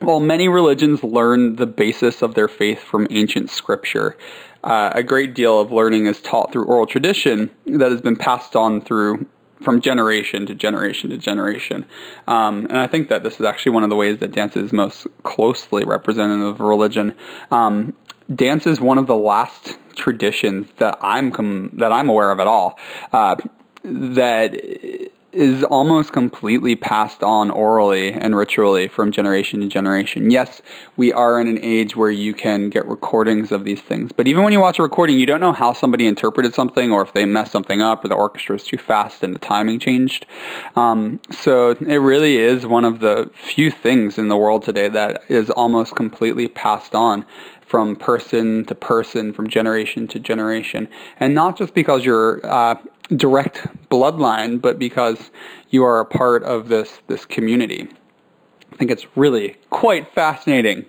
While 0.00 0.20
many 0.20 0.48
religions 0.48 1.04
learn 1.04 1.56
the 1.56 1.66
basis 1.66 2.22
of 2.22 2.34
their 2.34 2.48
faith 2.48 2.80
from 2.80 3.06
ancient 3.10 3.50
scripture, 3.50 4.16
uh, 4.64 4.90
a 4.94 5.02
great 5.02 5.34
deal 5.34 5.60
of 5.60 5.70
learning 5.70 6.06
is 6.06 6.18
taught 6.22 6.50
through 6.50 6.64
oral 6.64 6.86
tradition 6.86 7.50
that 7.66 7.92
has 7.92 8.00
been 8.00 8.16
passed 8.16 8.56
on 8.56 8.80
through 8.80 9.26
from 9.60 9.82
generation 9.82 10.46
to 10.46 10.54
generation 10.54 11.10
to 11.10 11.18
generation. 11.18 11.84
Um, 12.26 12.64
and 12.70 12.78
I 12.78 12.86
think 12.86 13.10
that 13.10 13.22
this 13.22 13.34
is 13.38 13.44
actually 13.44 13.72
one 13.72 13.84
of 13.84 13.90
the 13.90 13.96
ways 13.96 14.20
that 14.20 14.32
dance 14.32 14.56
is 14.56 14.72
most 14.72 15.06
closely 15.24 15.84
representative 15.84 16.46
of 16.46 16.60
religion. 16.60 17.14
Um, 17.50 17.94
dance 18.34 18.66
is 18.66 18.80
one 18.80 18.96
of 18.96 19.06
the 19.06 19.16
last 19.16 19.76
traditions 19.98 20.68
that 20.78 20.98
I'm 21.02 21.30
com- 21.30 21.70
that 21.74 21.92
I'm 21.92 22.08
aware 22.08 22.30
of 22.30 22.40
at 22.40 22.46
all 22.46 22.78
uh, 23.12 23.36
that 23.84 24.54
is 25.32 25.62
almost 25.64 26.12
completely 26.12 26.74
passed 26.74 27.22
on 27.22 27.50
orally 27.50 28.12
and 28.12 28.34
ritually 28.34 28.88
from 28.88 29.12
generation 29.12 29.60
to 29.60 29.68
generation. 29.68 30.30
Yes, 30.30 30.62
we 30.96 31.12
are 31.12 31.38
in 31.38 31.46
an 31.46 31.58
age 31.62 31.94
where 31.94 32.10
you 32.10 32.32
can 32.32 32.70
get 32.70 32.86
recordings 32.86 33.52
of 33.52 33.64
these 33.64 33.80
things, 33.82 34.10
but 34.10 34.26
even 34.26 34.42
when 34.42 34.54
you 34.54 34.60
watch 34.60 34.78
a 34.78 34.82
recording, 34.82 35.18
you 35.18 35.26
don't 35.26 35.40
know 35.40 35.52
how 35.52 35.74
somebody 35.74 36.06
interpreted 36.06 36.54
something 36.54 36.90
or 36.90 37.02
if 37.02 37.12
they 37.12 37.26
messed 37.26 37.52
something 37.52 37.82
up 37.82 38.04
or 38.04 38.08
the 38.08 38.14
orchestra 38.14 38.56
is 38.56 38.64
too 38.64 38.78
fast 38.78 39.22
and 39.22 39.34
the 39.34 39.38
timing 39.38 39.78
changed. 39.78 40.24
Um, 40.76 41.20
so 41.30 41.70
it 41.72 41.98
really 41.98 42.38
is 42.38 42.66
one 42.66 42.86
of 42.86 43.00
the 43.00 43.30
few 43.34 43.70
things 43.70 44.16
in 44.16 44.28
the 44.28 44.36
world 44.36 44.62
today 44.62 44.88
that 44.88 45.22
is 45.28 45.50
almost 45.50 45.94
completely 45.94 46.48
passed 46.48 46.94
on 46.94 47.26
from 47.68 47.94
person 47.94 48.64
to 48.64 48.74
person, 48.74 49.32
from 49.32 49.48
generation 49.48 50.08
to 50.08 50.18
generation, 50.18 50.88
and 51.20 51.34
not 51.34 51.56
just 51.58 51.74
because 51.74 52.04
you're 52.04 52.40
uh, 52.44 52.74
direct 53.14 53.66
bloodline, 53.90 54.60
but 54.60 54.78
because 54.78 55.30
you 55.68 55.84
are 55.84 56.00
a 56.00 56.06
part 56.06 56.42
of 56.44 56.68
this 56.68 57.00
this 57.08 57.26
community. 57.26 57.88
I 58.72 58.76
think 58.76 58.90
it's 58.90 59.06
really 59.16 59.56
quite 59.70 60.14
fascinating. 60.14 60.84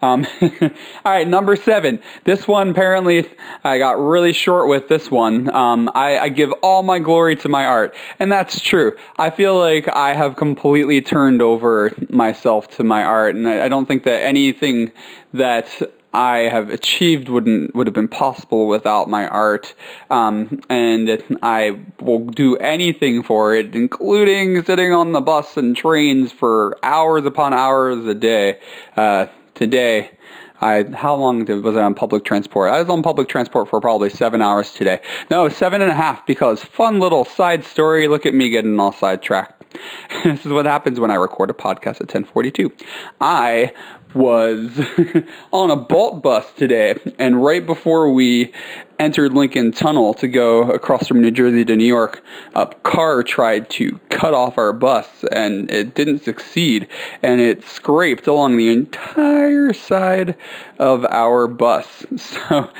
Um, 0.00 0.26
all 0.42 0.70
right, 1.04 1.26
number 1.26 1.56
seven. 1.56 2.00
This 2.24 2.46
one 2.46 2.70
apparently 2.70 3.28
I 3.64 3.78
got 3.78 3.98
really 3.98 4.32
short 4.32 4.68
with 4.68 4.88
this 4.88 5.10
one. 5.10 5.52
Um, 5.54 5.90
I, 5.94 6.18
I, 6.18 6.28
give 6.28 6.52
all 6.62 6.82
my 6.82 6.98
glory 6.98 7.36
to 7.36 7.48
my 7.48 7.64
art, 7.64 7.94
and 8.18 8.30
that's 8.30 8.60
true. 8.60 8.96
I 9.18 9.30
feel 9.30 9.58
like 9.58 9.88
I 9.88 10.14
have 10.14 10.36
completely 10.36 11.00
turned 11.00 11.42
over 11.42 11.92
myself 12.10 12.68
to 12.76 12.84
my 12.84 13.02
art, 13.02 13.34
and 13.34 13.48
I, 13.48 13.64
I 13.64 13.68
don't 13.68 13.86
think 13.86 14.04
that 14.04 14.22
anything 14.22 14.92
that 15.32 15.82
I 16.12 16.40
have 16.40 16.68
achieved 16.68 17.28
wouldn't 17.28 17.74
would 17.74 17.86
have 17.86 17.94
been 17.94 18.08
possible 18.08 18.68
without 18.68 19.08
my 19.08 19.26
art, 19.26 19.74
um, 20.10 20.60
and 20.68 21.22
I 21.42 21.78
will 22.00 22.20
do 22.20 22.56
anything 22.56 23.22
for 23.22 23.54
it, 23.54 23.74
including 23.74 24.62
sitting 24.64 24.92
on 24.92 25.12
the 25.12 25.20
bus 25.22 25.56
and 25.56 25.74
trains 25.74 26.30
for 26.30 26.76
hours 26.82 27.24
upon 27.24 27.54
hours 27.54 28.04
a 28.06 28.14
day. 28.14 28.58
Uh, 28.96 29.26
today, 29.54 30.10
I 30.60 30.84
how 30.94 31.14
long 31.14 31.46
was 31.62 31.76
I 31.76 31.82
on 31.82 31.94
public 31.94 32.24
transport? 32.24 32.70
I 32.72 32.80
was 32.80 32.90
on 32.90 33.02
public 33.02 33.28
transport 33.28 33.68
for 33.68 33.80
probably 33.80 34.10
seven 34.10 34.42
hours 34.42 34.72
today. 34.72 35.00
No, 35.30 35.48
seven 35.48 35.80
and 35.80 35.90
a 35.90 35.94
half 35.94 36.26
because 36.26 36.62
fun 36.62 37.00
little 37.00 37.24
side 37.24 37.64
story. 37.64 38.06
Look 38.06 38.26
at 38.26 38.34
me 38.34 38.50
getting 38.50 38.78
all 38.78 38.92
sidetracked. 38.92 39.61
this 40.24 40.44
is 40.44 40.52
what 40.52 40.66
happens 40.66 41.00
when 41.00 41.10
I 41.10 41.14
record 41.14 41.50
a 41.50 41.54
podcast 41.54 42.00
at 42.00 42.12
1042. 42.12 42.72
I 43.20 43.72
was 44.14 44.80
on 45.52 45.70
a 45.70 45.76
Bolt 45.76 46.22
bus 46.22 46.50
today, 46.52 46.98
and 47.18 47.42
right 47.42 47.64
before 47.64 48.12
we 48.12 48.52
entered 48.98 49.32
Lincoln 49.32 49.72
Tunnel 49.72 50.14
to 50.14 50.28
go 50.28 50.70
across 50.70 51.08
from 51.08 51.20
New 51.20 51.30
Jersey 51.30 51.64
to 51.64 51.76
New 51.76 51.86
York, 51.86 52.22
a 52.54 52.66
car 52.66 53.22
tried 53.22 53.70
to 53.70 53.98
cut 54.10 54.34
off 54.34 54.58
our 54.58 54.72
bus, 54.72 55.24
and 55.32 55.70
it 55.70 55.94
didn't 55.94 56.20
succeed, 56.20 56.86
and 57.22 57.40
it 57.40 57.64
scraped 57.64 58.26
along 58.26 58.56
the 58.56 58.68
entire 58.70 59.72
side 59.72 60.36
of 60.78 61.04
our 61.06 61.46
bus. 61.46 62.06
So 62.48 62.70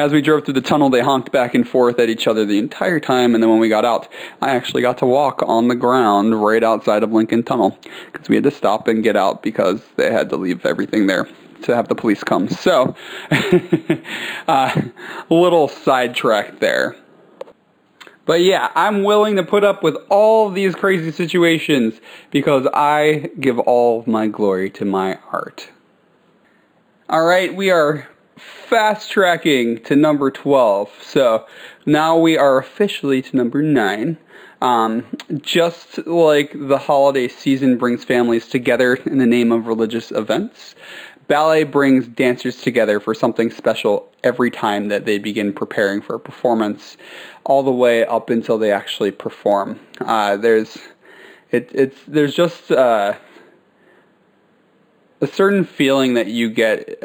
as 0.00 0.12
we 0.12 0.22
drove 0.22 0.44
through 0.44 0.54
the 0.54 0.62
tunnel, 0.62 0.88
they 0.88 1.02
honked 1.02 1.30
back 1.30 1.54
and 1.54 1.68
forth 1.68 1.98
at 1.98 2.08
each 2.08 2.26
other 2.26 2.46
the 2.46 2.58
entire 2.58 2.98
time, 2.98 3.34
and 3.34 3.42
then 3.42 3.50
when 3.50 3.58
we 3.58 3.68
got 3.68 3.84
out, 3.84 4.08
I 4.40 4.50
actually 4.50 4.80
got 4.80 4.96
to 4.98 5.06
walk 5.06 5.42
on 5.46 5.68
the 5.68 5.74
ground 5.74 6.42
right 6.42 6.64
outside 6.64 7.02
of 7.02 7.12
Lincoln 7.12 7.42
Tunnel 7.42 7.78
because 8.10 8.28
we 8.28 8.34
had 8.34 8.44
to 8.44 8.50
stop 8.50 8.88
and 8.88 9.02
get 9.02 9.14
out 9.14 9.42
because 9.42 9.82
they 9.96 10.10
had 10.10 10.30
to 10.30 10.36
leave 10.36 10.64
everything 10.64 11.06
there 11.06 11.28
to 11.62 11.76
have 11.76 11.88
the 11.88 11.94
police 11.94 12.24
come. 12.24 12.48
So, 12.48 12.96
uh, 14.48 14.82
a 15.28 15.34
little 15.34 15.68
sidetrack 15.68 16.60
there. 16.60 16.96
But 18.24 18.42
yeah, 18.42 18.70
I'm 18.74 19.02
willing 19.02 19.36
to 19.36 19.42
put 19.42 19.64
up 19.64 19.82
with 19.82 19.96
all 20.08 20.50
these 20.50 20.74
crazy 20.74 21.10
situations 21.10 22.00
because 22.30 22.66
I 22.72 23.30
give 23.38 23.58
all 23.58 24.04
my 24.06 24.28
glory 24.28 24.70
to 24.70 24.84
my 24.84 25.18
art. 25.32 25.68
All 27.08 27.24
right, 27.24 27.54
we 27.54 27.70
are 27.70 28.08
fast 28.40 29.10
tracking 29.10 29.82
to 29.84 29.96
number 29.96 30.30
12. 30.30 30.90
So 31.02 31.46
now 31.86 32.16
we 32.16 32.36
are 32.36 32.58
officially 32.58 33.22
to 33.22 33.36
number 33.36 33.62
9. 33.62 34.16
Um, 34.62 35.06
just 35.40 36.06
like 36.06 36.52
the 36.54 36.78
holiday 36.78 37.28
season 37.28 37.78
brings 37.78 38.04
families 38.04 38.48
together 38.48 38.94
in 38.94 39.18
the 39.18 39.26
name 39.26 39.52
of 39.52 39.66
religious 39.66 40.10
events, 40.10 40.74
ballet 41.28 41.64
brings 41.64 42.06
dancers 42.08 42.60
together 42.60 43.00
for 43.00 43.14
something 43.14 43.50
special 43.50 44.10
every 44.22 44.50
time 44.50 44.88
that 44.88 45.06
they 45.06 45.16
begin 45.16 45.52
preparing 45.52 46.02
for 46.02 46.16
a 46.16 46.20
performance, 46.20 46.96
all 47.44 47.62
the 47.62 47.72
way 47.72 48.04
up 48.04 48.28
until 48.28 48.58
they 48.58 48.70
actually 48.70 49.10
perform. 49.10 49.80
Uh, 50.00 50.36
there's 50.36 50.76
it, 51.52 51.70
it's 51.72 51.96
there's 52.06 52.34
just 52.34 52.70
uh, 52.70 53.14
a 55.20 55.26
certain 55.26 55.64
feeling 55.64 56.14
that 56.14 56.28
you 56.28 56.48
get 56.48 57.04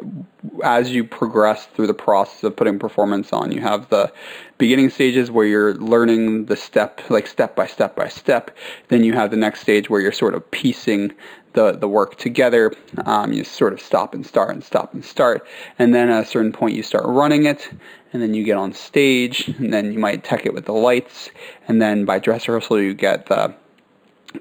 as 0.64 0.92
you 0.92 1.04
progress 1.04 1.66
through 1.66 1.88
the 1.88 1.94
process 1.94 2.44
of 2.44 2.56
putting 2.56 2.80
performance 2.80 3.34
on. 3.34 3.52
You 3.52 3.62
have 3.62 3.90
the 3.90 4.12
beginning 4.58 4.90
stages 4.90 5.30
where 5.30 5.46
you're 5.46 5.76
learning 5.76 6.46
the 6.46 6.56
step, 6.56 7.02
like 7.10 7.28
step 7.28 7.56
by 7.56 7.68
step 7.68 7.96
by 7.96 8.08
step. 8.08 8.56
Then 8.88 9.04
you 9.04 9.14
have 9.14 9.32
the 9.32 9.38
next 9.38 9.62
stage 9.62 9.90
where 9.90 10.00
you're 10.00 10.14
sort 10.14 10.34
of 10.34 10.50
piecing 10.52 11.14
the, 11.54 11.74
the 11.74 11.88
work 11.90 12.18
together. 12.18 12.74
Um, 13.06 13.34
you 13.34 13.44
sort 13.44 13.74
of 13.74 13.82
stop 13.82 14.14
and 14.14 14.26
start 14.26 14.52
and 14.52 14.64
stop 14.64 14.94
and 14.94 15.04
start. 15.04 15.46
And 15.78 15.94
then 15.94 16.10
at 16.10 16.24
a 16.24 16.26
certain 16.26 16.54
point 16.54 16.76
you 16.76 16.84
start 16.84 17.06
running 17.06 17.46
it. 17.46 17.70
And 18.14 18.22
then 18.22 18.34
you 18.34 18.46
get 18.46 18.58
on 18.58 18.72
stage. 18.72 19.50
And 19.60 19.74
then 19.74 19.92
you 19.92 20.00
might 20.00 20.24
tech 20.24 20.46
it 20.46 20.54
with 20.54 20.66
the 20.66 20.74
lights. 20.74 21.30
And 21.68 21.82
then 21.82 22.06
by 22.06 22.20
dress 22.20 22.48
rehearsal 22.48 22.80
you 22.80 22.94
get 22.94 23.26
the 23.26 23.56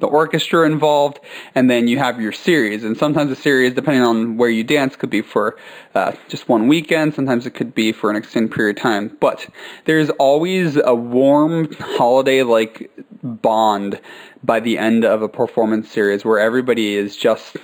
the 0.01 0.07
orchestra 0.07 0.67
involved, 0.67 1.21
and 1.55 1.71
then 1.71 1.89
you 1.89 1.99
have 1.99 2.21
your 2.21 2.33
series. 2.33 2.85
And 2.85 2.97
sometimes 2.97 3.31
the 3.31 3.37
series, 3.37 3.75
depending 3.75 4.03
on 4.03 4.37
where 4.37 4.51
you 4.51 4.65
dance, 4.65 4.97
could 4.97 5.11
be 5.11 5.23
for 5.23 5.57
uh, 5.95 6.13
just 6.29 6.49
one 6.49 6.69
weekend. 6.69 7.15
Sometimes 7.15 7.47
it 7.47 7.51
could 7.51 7.75
be 7.75 7.93
for 7.93 8.11
an 8.11 8.17
extended 8.17 8.53
period 8.55 8.77
of 8.77 8.83
time. 8.83 9.17
But 9.21 9.49
there's 9.85 10.11
always 10.11 10.77
a 10.77 10.95
warm 10.95 11.73
holiday-like 11.75 12.91
bond 13.23 14.01
by 14.43 14.61
the 14.61 14.79
end 14.79 15.05
of 15.05 15.23
a 15.23 15.29
performance 15.29 15.91
series 15.91 16.25
where 16.25 16.39
everybody 16.39 16.95
is 16.95 17.17
just 17.17 17.57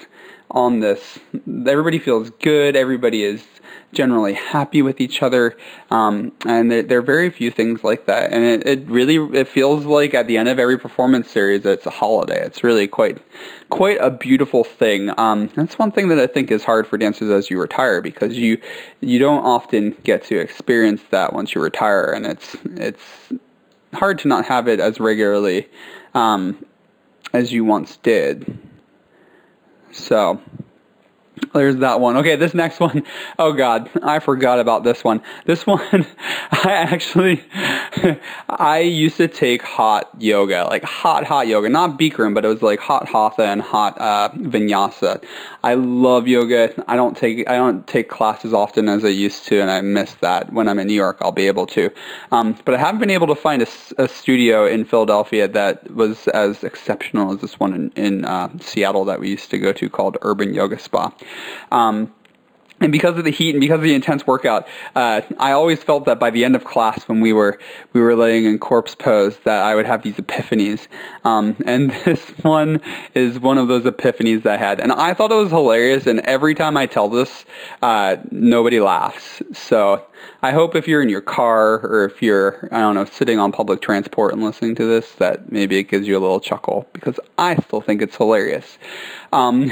on 0.50 0.80
this. 0.80 1.18
Everybody 1.66 1.98
feels 1.98 2.30
good. 2.30 2.76
Everybody 2.76 3.22
is 3.22 3.44
generally 3.92 4.34
happy 4.34 4.82
with 4.82 5.00
each 5.00 5.22
other, 5.22 5.56
um, 5.90 6.32
and 6.46 6.70
there, 6.70 6.82
there, 6.82 6.98
are 6.98 7.02
very 7.02 7.30
few 7.30 7.50
things 7.50 7.82
like 7.82 8.06
that. 8.06 8.32
And 8.32 8.44
it, 8.44 8.66
it 8.66 8.88
really 8.88 9.16
it 9.36 9.48
feels 9.48 9.84
like 9.84 10.14
at 10.14 10.26
the 10.26 10.36
end 10.36 10.48
of 10.48 10.58
every 10.58 10.78
performance 10.78 11.30
series, 11.30 11.64
it's 11.66 11.86
a 11.86 11.90
holiday. 11.90 12.40
It's 12.44 12.62
really 12.62 12.86
quite 12.86 13.18
quite 13.68 13.98
a 14.00 14.10
beautiful 14.10 14.64
thing. 14.64 15.12
Um, 15.18 15.50
that's 15.54 15.78
one 15.78 15.92
thing 15.92 16.08
that 16.08 16.18
I 16.18 16.26
think 16.26 16.50
is 16.50 16.64
hard 16.64 16.86
for 16.86 16.98
dancers 16.98 17.30
as 17.30 17.50
you 17.50 17.60
retire 17.60 18.00
because 18.00 18.36
you 18.36 18.60
you 19.00 19.18
don't 19.18 19.44
often 19.44 19.96
get 20.04 20.24
to 20.24 20.38
experience 20.38 21.02
that 21.10 21.32
once 21.32 21.54
you 21.54 21.60
retire, 21.60 22.12
and 22.12 22.26
it's 22.26 22.56
it's 22.64 23.32
hard 23.92 24.18
to 24.20 24.28
not 24.28 24.44
have 24.44 24.68
it 24.68 24.80
as 24.80 25.00
regularly 25.00 25.68
um, 26.14 26.64
as 27.32 27.52
you 27.52 27.64
once 27.64 27.96
did. 27.98 28.58
So 29.92 30.40
There's 31.52 31.76
that 31.76 32.00
one. 32.00 32.16
Okay, 32.18 32.36
this 32.36 32.54
next 32.54 32.80
one. 32.80 33.02
Oh 33.38 33.52
God, 33.52 33.90
I 34.02 34.20
forgot 34.20 34.60
about 34.60 34.84
this 34.84 35.02
one. 35.02 35.20
This 35.46 35.66
one, 35.66 35.80
I 36.52 36.72
actually, 36.72 37.42
I 38.48 38.80
used 38.80 39.16
to 39.16 39.26
take 39.28 39.62
hot 39.62 40.10
yoga, 40.18 40.64
like 40.64 40.84
hot, 40.84 41.24
hot 41.24 41.48
yoga, 41.48 41.68
not 41.68 41.98
Bikram, 41.98 42.34
but 42.34 42.44
it 42.44 42.48
was 42.48 42.62
like 42.62 42.78
hot 42.78 43.08
hatha 43.08 43.42
and 43.42 43.60
hot 43.62 44.00
uh, 44.00 44.30
vinyasa. 44.34 45.24
I 45.64 45.74
love 45.74 46.28
yoga. 46.28 46.72
I 46.88 46.96
don't 46.96 47.16
take, 47.16 47.48
I 47.48 47.56
don't 47.56 47.86
take 47.86 48.08
classes 48.08 48.52
often 48.54 48.88
as 48.88 49.04
I 49.04 49.08
used 49.08 49.46
to, 49.46 49.60
and 49.60 49.70
I 49.70 49.80
miss 49.80 50.14
that. 50.20 50.52
When 50.52 50.68
I'm 50.68 50.78
in 50.78 50.86
New 50.86 50.94
York, 50.94 51.18
I'll 51.20 51.32
be 51.32 51.46
able 51.46 51.66
to. 51.68 51.90
Um, 52.32 52.56
but 52.64 52.74
I 52.74 52.78
haven't 52.78 53.00
been 53.00 53.10
able 53.10 53.26
to 53.26 53.34
find 53.34 53.62
a, 53.62 53.68
a, 53.98 54.08
studio 54.08 54.66
in 54.66 54.84
Philadelphia 54.84 55.48
that 55.48 55.90
was 55.94 56.28
as 56.28 56.64
exceptional 56.64 57.32
as 57.32 57.40
this 57.40 57.58
one 57.58 57.74
in, 57.74 57.90
in 57.96 58.24
uh, 58.24 58.48
Seattle 58.60 59.04
that 59.06 59.20
we 59.20 59.30
used 59.30 59.50
to 59.50 59.58
go 59.58 59.72
to 59.72 59.88
called 59.88 60.16
Urban 60.22 60.54
Yoga 60.54 60.78
Spa. 60.78 61.12
Um, 61.70 62.12
and 62.80 62.90
because 62.90 63.18
of 63.18 63.24
the 63.24 63.30
heat 63.30 63.50
and 63.50 63.60
because 63.60 63.76
of 63.76 63.82
the 63.82 63.94
intense 63.94 64.26
workout, 64.26 64.66
uh, 64.96 65.20
I 65.38 65.52
always 65.52 65.82
felt 65.82 66.06
that 66.06 66.18
by 66.18 66.30
the 66.30 66.46
end 66.46 66.56
of 66.56 66.64
class, 66.64 67.06
when 67.08 67.20
we 67.20 67.32
were 67.32 67.58
we 67.92 68.00
were 68.00 68.16
laying 68.16 68.46
in 68.46 68.58
corpse 68.58 68.94
pose, 68.94 69.36
that 69.44 69.62
I 69.62 69.74
would 69.74 69.84
have 69.84 70.02
these 70.02 70.14
epiphanies. 70.14 70.88
Um, 71.24 71.56
and 71.66 71.90
this 72.04 72.26
one 72.42 72.80
is 73.14 73.38
one 73.38 73.58
of 73.58 73.68
those 73.68 73.84
epiphanies 73.84 74.44
that 74.44 74.54
I 74.54 74.56
had, 74.56 74.80
and 74.80 74.92
I 74.92 75.12
thought 75.12 75.30
it 75.30 75.34
was 75.34 75.50
hilarious. 75.50 76.06
And 76.06 76.20
every 76.20 76.54
time 76.54 76.78
I 76.78 76.86
tell 76.86 77.10
this, 77.10 77.44
uh, 77.82 78.16
nobody 78.30 78.80
laughs. 78.80 79.42
So 79.52 80.06
I 80.42 80.52
hope 80.52 80.74
if 80.74 80.88
you're 80.88 81.02
in 81.02 81.08
your 81.08 81.20
car 81.20 81.80
or 81.86 82.04
if 82.04 82.22
you're 82.22 82.68
I 82.72 82.80
don't 82.80 82.94
know 82.94 83.04
sitting 83.04 83.38
on 83.38 83.52
public 83.52 83.82
transport 83.82 84.32
and 84.32 84.42
listening 84.42 84.74
to 84.76 84.84
this, 84.84 85.12
that 85.12 85.52
maybe 85.52 85.78
it 85.78 85.84
gives 85.84 86.06
you 86.06 86.16
a 86.16 86.20
little 86.20 86.40
chuckle 86.40 86.88
because 86.92 87.18
I 87.38 87.56
still 87.56 87.80
think 87.80 88.02
it's 88.02 88.16
hilarious. 88.16 88.78
Um, 89.32 89.70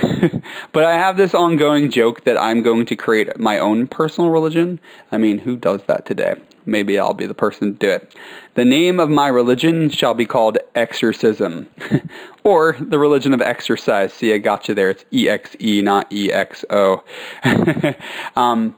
but 0.73 0.85
I 0.85 0.95
have 0.95 1.17
this 1.17 1.35
ongoing 1.35 1.91
joke 1.91 2.25
that 2.25 2.39
I'm 2.39 2.63
going 2.63 2.87
to 2.87 2.97
create 2.97 3.39
my 3.39 3.59
own 3.59 3.87
personal 3.87 4.31
religion. 4.31 4.81
I 5.11 5.19
mean, 5.19 5.39
who 5.39 5.57
does 5.57 5.83
that 5.85 6.07
today? 6.07 6.35
Maybe 6.67 6.99
I'll 6.99 7.15
be 7.15 7.27
the 7.27 7.35
person 7.35 7.73
to 7.73 7.79
do 7.79 7.91
it. 7.91 8.15
The 8.55 8.65
name 8.65 9.01
of 9.01 9.09
my 9.09 9.29
religion 9.29 9.89
shall 9.89 10.13
be 10.13 10.27
called 10.27 10.59
exercism, 10.75 11.67
or 12.45 12.77
the 12.79 12.99
religion 12.99 13.33
of 13.33 13.41
exercise. 13.41 14.13
See, 14.13 14.35
I 14.35 14.39
got 14.39 14.69
you 14.69 14.75
there. 14.75 14.91
It's 14.91 15.05
E 15.11 15.31
X 15.31 15.57
E, 15.61 15.81
not 15.81 16.13
E 16.13 16.31
X 16.31 16.67
O. 16.69 17.03
um, 18.37 18.77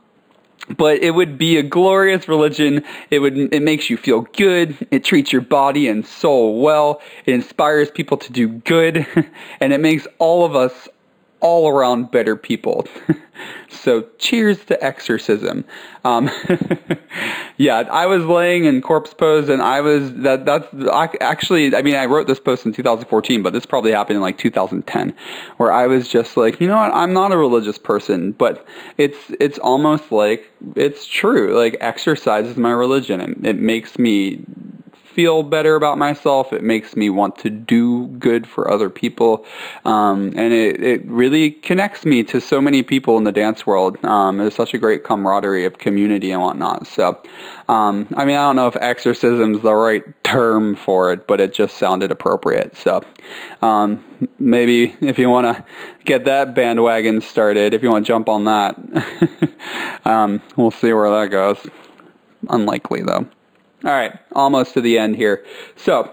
but 0.77 1.03
it 1.03 1.13
would 1.13 1.39
be 1.39 1.57
a 1.57 1.63
glorious 1.63 2.29
religion. 2.29 2.85
It 3.11 3.21
would 3.21 3.37
it 3.37 3.63
makes 3.63 3.91
you 3.91 3.97
feel 3.97 4.23
good. 4.23 4.77
It 4.91 5.05
treats 5.05 5.33
your 5.33 5.43
body 5.43 5.89
and 5.89 6.07
soul 6.07 6.61
well. 6.61 7.01
It 7.27 7.35
inspires 7.35 7.91
people 7.91 8.17
to 8.19 8.33
do 8.33 8.49
good, 8.49 9.07
and 9.61 9.73
it 9.73 9.81
makes 9.81 10.07
all 10.19 10.45
of 10.45 10.55
us 10.55 10.89
all 11.41 11.69
around 11.69 12.11
better 12.11 12.37
people. 12.37 12.87
so 13.69 14.07
cheers 14.19 14.65
to 14.67 14.83
exercism. 14.83 15.65
Um, 16.05 16.31
yeah, 17.57 17.81
I 17.91 18.07
was 18.07 18.25
laying 18.25 18.65
in 18.65 18.83
corpse 18.83 19.15
pose, 19.15 19.49
and 19.49 19.63
I 19.63 19.81
was 19.81 20.13
that. 20.17 20.45
That's 20.45 20.67
actually. 21.21 21.75
I 21.75 21.83
mean, 21.83 21.95
I 21.95 22.07
wrote 22.07 22.27
this 22.27 22.41
post 22.41 22.67
in 22.67 22.73
2014, 22.73 23.43
but 23.43 23.53
this 23.53 23.67
probably 23.67 23.93
happened 23.93 24.17
in 24.17 24.23
like 24.23 24.39
2010, 24.39 25.15
where 25.57 25.73
I 25.73 25.87
was 25.87 26.09
just 26.09 26.37
like, 26.37 26.61
you 26.61 26.69
know 26.69 26.77
what? 26.77 26.93
I'm 26.95 27.13
not 27.13 27.33
a 27.33 27.37
religious 27.37 27.79
person, 27.79 28.33
but 28.33 28.67
it's 28.99 29.19
it's 29.41 29.59
almost 29.59 30.13
like 30.13 30.51
it's 30.77 31.07
true. 31.07 31.57
Like 31.57 31.77
exercise 31.81 32.47
is 32.47 32.57
my 32.57 32.73
religion, 32.73 33.21
and 33.21 33.47
it 33.47 33.57
makes 33.57 33.99
me 33.99 34.45
feel 35.15 35.43
better 35.43 35.75
about 35.75 35.99
myself. 35.99 36.53
It 36.53 36.63
makes 36.63 36.95
me 36.95 37.11
want 37.11 37.37
to 37.39 37.51
do 37.51 38.07
good 38.19 38.47
for 38.47 38.71
other 38.71 38.89
people. 38.89 39.45
Um, 39.85 40.33
and 40.37 40.53
it, 40.53 40.83
it 40.83 41.05
really 41.07 41.51
connects 41.51 42.05
me 42.05 42.23
to 42.25 42.41
so 42.41 42.61
many 42.61 42.83
people 42.83 43.19
in 43.19 43.25
the 43.25 43.33
dance 43.33 43.67
world. 43.67 44.03
Um, 44.05 44.51
such 44.51 44.73
a 44.75 44.79
great 44.79 45.05
camaraderie 45.05 45.65
of 45.65 45.79
community 45.79 46.31
and 46.31 46.41
whatnot. 46.41 46.87
So, 46.87 47.21
um, 47.69 48.07
I 48.17 48.25
mean, 48.25 48.37
I 48.37 48.43
don't 48.43 48.57
know 48.57 48.69
if 48.69 48.77
exercism 48.77 49.57
is 49.57 49.63
the 49.63 49.75
right 49.75 50.05
term 50.23 50.77
for 50.77 51.13
it, 51.13 51.27
but 51.27 51.41
it 51.41 51.53
just 51.53 51.77
sounded 51.77 52.11
appropriate. 52.11 52.77
So, 52.77 53.03
um, 53.63 54.05
maybe 54.39 54.95
if 55.01 55.19
you 55.19 55.29
want 55.29 55.57
to 55.57 55.65
get 56.05 56.25
that 56.27 56.55
bandwagon 56.55 57.21
started, 57.21 57.75
if 57.75 57.83
you 57.83 57.91
want 57.91 58.07
to 58.07 58.09
jump 58.09 58.29
on 58.29 58.45
that, 58.45 60.01
um, 60.05 60.41
we'll 60.57 60.71
see 60.71 60.93
where 60.93 61.11
that 61.11 61.31
goes. 61.31 61.67
Unlikely 62.49 63.03
though. 63.03 63.27
All 63.85 63.91
right, 63.91 64.19
almost 64.33 64.75
to 64.75 64.83
the 64.83 64.99
end 64.99 65.17
here. 65.17 65.45
So, 65.77 66.13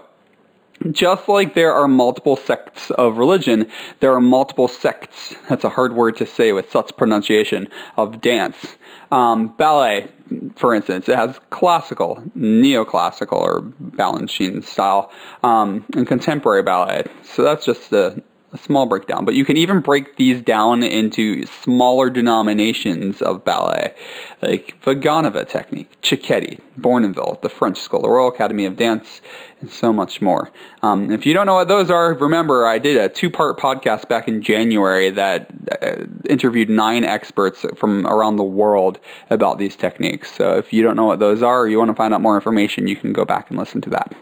just 0.90 1.28
like 1.28 1.54
there 1.54 1.74
are 1.74 1.88
multiple 1.88 2.36
sects 2.36 2.90
of 2.92 3.18
religion, 3.18 3.68
there 4.00 4.14
are 4.14 4.20
multiple 4.20 4.68
sects, 4.68 5.34
that's 5.48 5.64
a 5.64 5.68
hard 5.68 5.94
word 5.94 6.16
to 6.18 6.26
say 6.26 6.52
with 6.52 6.70
such 6.70 6.96
pronunciation, 6.96 7.68
of 7.96 8.20
dance. 8.20 8.76
Um, 9.10 9.48
ballet, 9.48 10.08
for 10.56 10.74
instance, 10.74 11.08
it 11.08 11.16
has 11.16 11.38
classical, 11.50 12.22
neoclassical, 12.36 13.32
or 13.32 13.62
Balanchine 13.62 14.64
style, 14.64 15.10
um, 15.42 15.84
and 15.94 16.06
contemporary 16.06 16.62
ballet. 16.62 17.04
So 17.22 17.42
that's 17.42 17.64
just 17.64 17.90
the 17.90 18.22
a 18.52 18.58
small 18.58 18.86
breakdown, 18.86 19.24
but 19.24 19.34
you 19.34 19.44
can 19.44 19.56
even 19.58 19.80
break 19.80 20.16
these 20.16 20.40
down 20.40 20.82
into 20.82 21.44
smaller 21.46 22.08
denominations 22.08 23.20
of 23.20 23.44
ballet, 23.44 23.94
like 24.40 24.74
Vaganova 24.82 25.46
technique, 25.46 25.90
Cecchetti, 26.00 26.58
Bournonville, 26.80 27.40
the 27.42 27.50
French 27.50 27.78
School, 27.78 28.00
the 28.00 28.08
Royal 28.08 28.28
Academy 28.28 28.64
of 28.64 28.76
Dance, 28.76 29.20
and 29.60 29.70
so 29.70 29.92
much 29.92 30.22
more. 30.22 30.50
Um, 30.82 31.10
if 31.10 31.26
you 31.26 31.34
don't 31.34 31.44
know 31.44 31.54
what 31.54 31.68
those 31.68 31.90
are, 31.90 32.14
remember 32.14 32.66
I 32.66 32.78
did 32.78 32.96
a 32.96 33.08
two-part 33.08 33.58
podcast 33.58 34.08
back 34.08 34.28
in 34.28 34.40
January 34.40 35.10
that 35.10 35.50
uh, 35.82 36.04
interviewed 36.30 36.70
nine 36.70 37.04
experts 37.04 37.66
from 37.76 38.06
around 38.06 38.36
the 38.36 38.44
world 38.44 38.98
about 39.28 39.58
these 39.58 39.76
techniques. 39.76 40.32
So 40.32 40.56
if 40.56 40.72
you 40.72 40.82
don't 40.82 40.96
know 40.96 41.06
what 41.06 41.18
those 41.18 41.42
are, 41.42 41.60
or 41.62 41.68
you 41.68 41.78
want 41.78 41.90
to 41.90 41.94
find 41.94 42.14
out 42.14 42.22
more 42.22 42.36
information, 42.36 42.86
you 42.86 42.96
can 42.96 43.12
go 43.12 43.24
back 43.26 43.50
and 43.50 43.58
listen 43.58 43.80
to 43.82 43.90
that. 43.90 44.14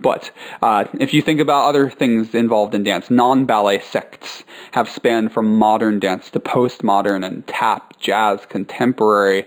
But 0.00 0.30
uh, 0.62 0.84
if 1.00 1.12
you 1.12 1.22
think 1.22 1.40
about 1.40 1.68
other 1.68 1.90
things 1.90 2.34
involved 2.34 2.74
in 2.74 2.84
dance, 2.84 3.10
non-ballet 3.10 3.80
sects 3.80 4.44
have 4.72 4.88
spanned 4.88 5.32
from 5.32 5.58
modern 5.58 5.98
dance 5.98 6.30
to 6.30 6.40
postmodern 6.40 7.26
and 7.26 7.46
tap, 7.46 7.98
jazz, 7.98 8.46
contemporary, 8.46 9.46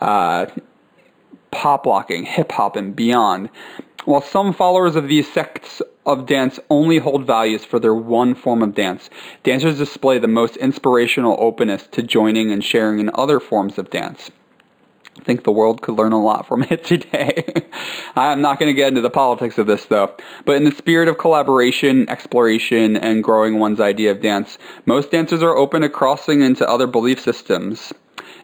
uh, 0.00 0.46
pop 1.52 1.86
locking, 1.86 2.24
hip 2.24 2.50
hop, 2.52 2.76
and 2.76 2.96
beyond. 2.96 3.48
While 4.04 4.22
some 4.22 4.52
followers 4.52 4.96
of 4.96 5.06
these 5.06 5.32
sects 5.32 5.80
of 6.04 6.26
dance 6.26 6.58
only 6.68 6.98
hold 6.98 7.24
values 7.24 7.64
for 7.64 7.78
their 7.78 7.94
one 7.94 8.34
form 8.34 8.60
of 8.62 8.74
dance, 8.74 9.08
dancers 9.44 9.78
display 9.78 10.18
the 10.18 10.26
most 10.26 10.56
inspirational 10.56 11.36
openness 11.38 11.86
to 11.92 12.02
joining 12.02 12.50
and 12.50 12.64
sharing 12.64 12.98
in 12.98 13.10
other 13.14 13.38
forms 13.38 13.78
of 13.78 13.90
dance. 13.90 14.32
I 15.20 15.24
think 15.24 15.44
the 15.44 15.52
world 15.52 15.82
could 15.82 15.96
learn 15.96 16.12
a 16.12 16.22
lot 16.22 16.46
from 16.46 16.62
it 16.70 16.84
today. 16.84 17.44
I'm 18.16 18.40
not 18.40 18.58
going 18.58 18.70
to 18.70 18.76
get 18.76 18.88
into 18.88 19.00
the 19.00 19.10
politics 19.10 19.58
of 19.58 19.66
this 19.66 19.84
though, 19.86 20.14
but 20.44 20.56
in 20.56 20.64
the 20.64 20.72
spirit 20.72 21.08
of 21.08 21.18
collaboration, 21.18 22.08
exploration, 22.08 22.96
and 22.96 23.22
growing 23.22 23.58
one's 23.58 23.80
idea 23.80 24.10
of 24.10 24.20
dance, 24.20 24.58
most 24.86 25.10
dancers 25.10 25.42
are 25.42 25.56
open 25.56 25.82
to 25.82 25.88
crossing 25.88 26.42
into 26.42 26.68
other 26.68 26.86
belief 26.86 27.20
systems. 27.20 27.92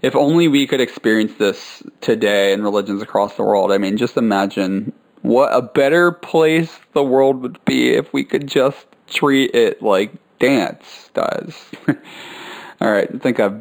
If 0.02 0.14
only 0.14 0.46
we 0.46 0.66
could 0.66 0.80
experience 0.80 1.34
this 1.34 1.82
today 2.00 2.52
in 2.52 2.62
religions 2.62 3.02
across 3.02 3.36
the 3.36 3.42
world. 3.42 3.72
I 3.72 3.78
mean, 3.78 3.96
just 3.96 4.16
imagine 4.16 4.92
what 5.22 5.48
a 5.52 5.60
better 5.60 6.12
place 6.12 6.78
the 6.92 7.02
world 7.02 7.42
would 7.42 7.64
be 7.64 7.94
if 7.94 8.12
we 8.12 8.22
could 8.22 8.46
just 8.46 8.86
treat 9.08 9.52
it 9.54 9.82
like 9.82 10.12
dance 10.38 11.10
does. 11.14 11.56
All 12.80 12.92
right, 12.92 13.08
I 13.12 13.18
think 13.18 13.40
I've 13.40 13.60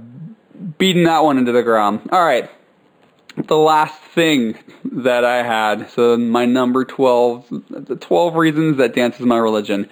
beaten 0.78 1.06
that 1.06 1.24
one 1.24 1.40
into 1.40 1.52
the 1.52 1.64
ground. 1.64 2.08
All 2.12 2.24
right 2.24 2.48
the 3.38 3.58
last 3.58 4.00
thing 4.02 4.58
that 4.84 5.24
I 5.24 5.44
had, 5.44 5.90
so 5.92 6.18
my 6.18 6.46
number 6.46 6.84
12, 6.84 7.64
the 7.70 7.96
12 7.96 8.36
reasons 8.36 8.78
that 8.78 8.96
dance 8.96 9.20
is 9.20 9.26
my 9.26 9.38
religion. 9.38 9.88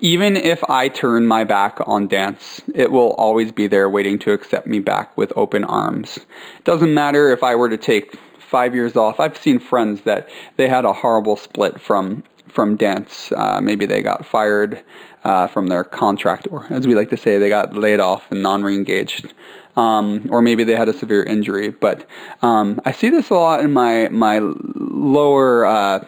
Even 0.00 0.36
if 0.36 0.62
I 0.68 0.88
turn 0.88 1.26
my 1.26 1.44
back 1.44 1.78
on 1.86 2.08
dance, 2.08 2.60
it 2.74 2.90
will 2.90 3.12
always 3.12 3.52
be 3.52 3.68
there 3.68 3.88
waiting 3.88 4.18
to 4.20 4.32
accept 4.32 4.66
me 4.66 4.80
back 4.80 5.16
with 5.16 5.32
open 5.36 5.64
arms. 5.64 6.16
It 6.16 6.64
doesn't 6.64 6.92
matter 6.92 7.30
if 7.30 7.42
I 7.42 7.54
were 7.54 7.68
to 7.68 7.76
take 7.76 8.18
five 8.38 8.74
years 8.74 8.96
off. 8.96 9.20
I've 9.20 9.38
seen 9.38 9.60
friends 9.60 10.02
that 10.02 10.28
they 10.56 10.68
had 10.68 10.84
a 10.84 10.92
horrible 10.92 11.36
split 11.36 11.80
from 11.80 12.24
from 12.48 12.76
dance. 12.76 13.30
Uh, 13.36 13.60
maybe 13.62 13.84
they 13.84 14.00
got 14.02 14.24
fired 14.24 14.82
uh, 15.22 15.46
from 15.46 15.66
their 15.66 15.84
contract, 15.84 16.48
or 16.50 16.66
as 16.70 16.86
we 16.86 16.94
like 16.94 17.10
to 17.10 17.16
say, 17.16 17.38
they 17.38 17.50
got 17.50 17.74
laid 17.74 18.00
off 18.00 18.24
and 18.32 18.42
non-reengaged 18.42 19.32
um, 19.78 20.26
or 20.30 20.42
maybe 20.42 20.64
they 20.64 20.74
had 20.74 20.88
a 20.88 20.92
severe 20.92 21.22
injury. 21.22 21.70
But 21.70 22.06
um, 22.42 22.80
I 22.84 22.92
see 22.92 23.10
this 23.10 23.30
a 23.30 23.34
lot 23.34 23.60
in 23.60 23.72
my 23.72 24.08
my 24.08 24.40
lower 24.40 25.64
uh, 25.64 26.04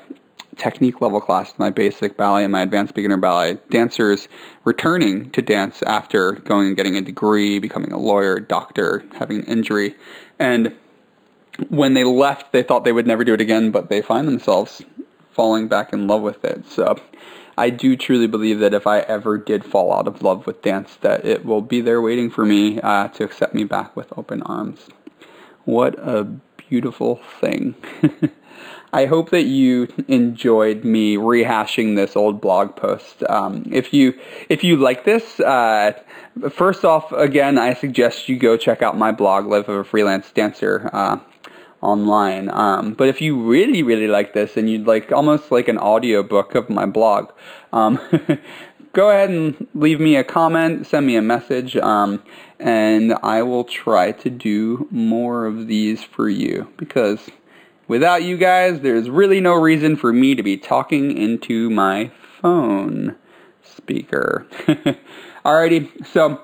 technique 0.57 1.01
level 1.01 1.21
class, 1.21 1.55
my 1.57 1.71
basic 1.71 2.17
ballet 2.17 2.43
and 2.43 2.53
my 2.53 2.63
advanced 2.63 2.95
beginner 2.95 3.17
ballet. 3.17 3.59
Dancers 3.71 4.29
returning 4.65 5.31
to 5.31 5.41
dance 5.41 5.83
after 5.83 6.33
going 6.33 6.67
and 6.67 6.77
getting 6.77 6.97
a 6.97 7.01
degree, 7.01 7.61
becoming 7.61 7.93
a 7.93 7.99
lawyer, 7.99 8.41
doctor, 8.41 9.05
having 9.15 9.39
an 9.39 9.45
injury, 9.45 9.95
and 10.39 10.75
when 11.69 11.95
they 11.95 12.05
left, 12.05 12.53
they 12.53 12.63
thought 12.63 12.85
they 12.85 12.93
would 12.93 13.07
never 13.07 13.23
do 13.23 13.35
it 13.35 13.41
again, 13.41 13.71
but 13.71 13.89
they 13.89 14.01
find 14.03 14.27
themselves 14.27 14.83
falling 15.33 15.69
back 15.69 15.93
in 15.93 16.07
love 16.07 16.23
with 16.23 16.45
it. 16.45 16.67
So 16.67 16.97
I 17.61 17.69
do 17.69 17.95
truly 17.95 18.27
believe 18.27 18.61
that 18.61 18.73
if 18.73 18.87
I 18.87 19.01
ever 19.01 19.37
did 19.37 19.67
fall 19.67 19.93
out 19.93 20.09
of 20.09 20.23
love 20.23 20.47
with 20.47 20.63
dance, 20.63 20.97
that 21.03 21.27
it 21.27 21.45
will 21.45 21.61
be 21.61 21.83
there 21.83 22.01
waiting 22.01 22.31
for 22.31 22.47
me 22.47 22.81
uh, 22.81 23.09
to 23.09 23.23
accept 23.23 23.53
me 23.53 23.65
back 23.65 23.95
with 23.95 24.11
open 24.17 24.43
arms. 24.45 24.89
What 25.67 25.99
a 25.99 26.25
beautiful 26.57 27.17
thing. 27.39 27.75
I 28.95 29.05
hope 29.05 29.29
that 29.29 29.43
you 29.43 29.89
enjoyed 30.09 30.85
me 30.85 31.17
rehashing 31.17 31.97
this 31.97 32.17
old 32.17 32.41
blog 32.41 32.77
post. 32.77 33.23
Um, 33.29 33.69
if 33.71 33.93
you 33.93 34.19
if 34.49 34.65
you 34.65 34.77
like 34.77 35.05
this, 35.05 35.39
uh, 35.39 35.93
first 36.49 36.87
off, 36.87 37.13
again, 37.13 37.59
I 37.59 37.75
suggest 37.75 38.27
you 38.27 38.39
go 38.39 38.57
check 38.57 38.81
out 38.81 38.97
my 38.97 39.13
blog, 39.13 39.45
Life 39.45 39.69
of 39.69 39.77
a 39.77 39.85
Freelance 39.85 40.33
Dancer. 40.33 40.89
Uh, 40.95 41.19
online. 41.83 42.51
Um, 42.51 42.95
but 42.95 43.09
if 43.09 43.21
you 43.21 43.41
really, 43.41 43.83
really 43.83 44.09
like 44.09 44.35
this 44.35 44.57
and 44.57 44.69
you'd 44.69 44.87
like 44.87 45.13
almost 45.13 45.51
like 45.51 45.69
an 45.69 45.79
audio 45.79 46.23
book 46.23 46.55
of 46.55 46.69
my 46.69 46.87
blog, 46.87 47.31
um, 47.73 47.99
go 48.93 49.11
ahead 49.11 49.31
and 49.31 49.67
leave 49.75 50.01
me 50.01 50.17
a 50.17 50.25
comment, 50.25 50.87
send 50.87 51.07
me 51.07 51.17
a 51.17 51.23
message, 51.23 51.77
um, 51.77 52.23
and 52.59 53.15
I 53.23 53.43
will 53.43 53.65
try 53.65 54.13
to 54.13 54.31
do 54.31 54.89
more 54.91 55.47
of 55.47 55.67
these 55.67 56.03
for 56.03 56.29
you 56.29 56.69
because 56.77 57.31
Without 57.91 58.23
you 58.23 58.37
guys, 58.37 58.83
there's 58.83 59.11
really 59.11 59.41
no 59.41 59.55
reason 59.55 59.97
for 59.97 60.13
me 60.13 60.37
to 60.37 60.45
be 60.45 60.57
talking 60.57 61.19
into 61.19 61.69
my 61.71 62.13
phone 62.41 63.17
speaker. 63.65 64.47
Alrighty, 65.45 66.07
so 66.07 66.41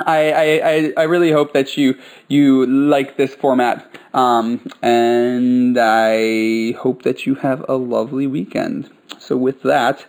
I, 0.00 0.62
I, 0.62 0.92
I 0.96 1.02
really 1.04 1.30
hope 1.30 1.52
that 1.52 1.76
you 1.76 1.96
you 2.28 2.66
like 2.66 3.16
this 3.16 3.34
format, 3.34 3.86
um, 4.12 4.60
and 4.82 5.78
I 5.78 6.72
hope 6.72 7.02
that 7.02 7.26
you 7.26 7.36
have 7.36 7.64
a 7.68 7.76
lovely 7.76 8.26
weekend. 8.26 8.90
So 9.18 9.36
with 9.36 9.62
that, 9.62 10.04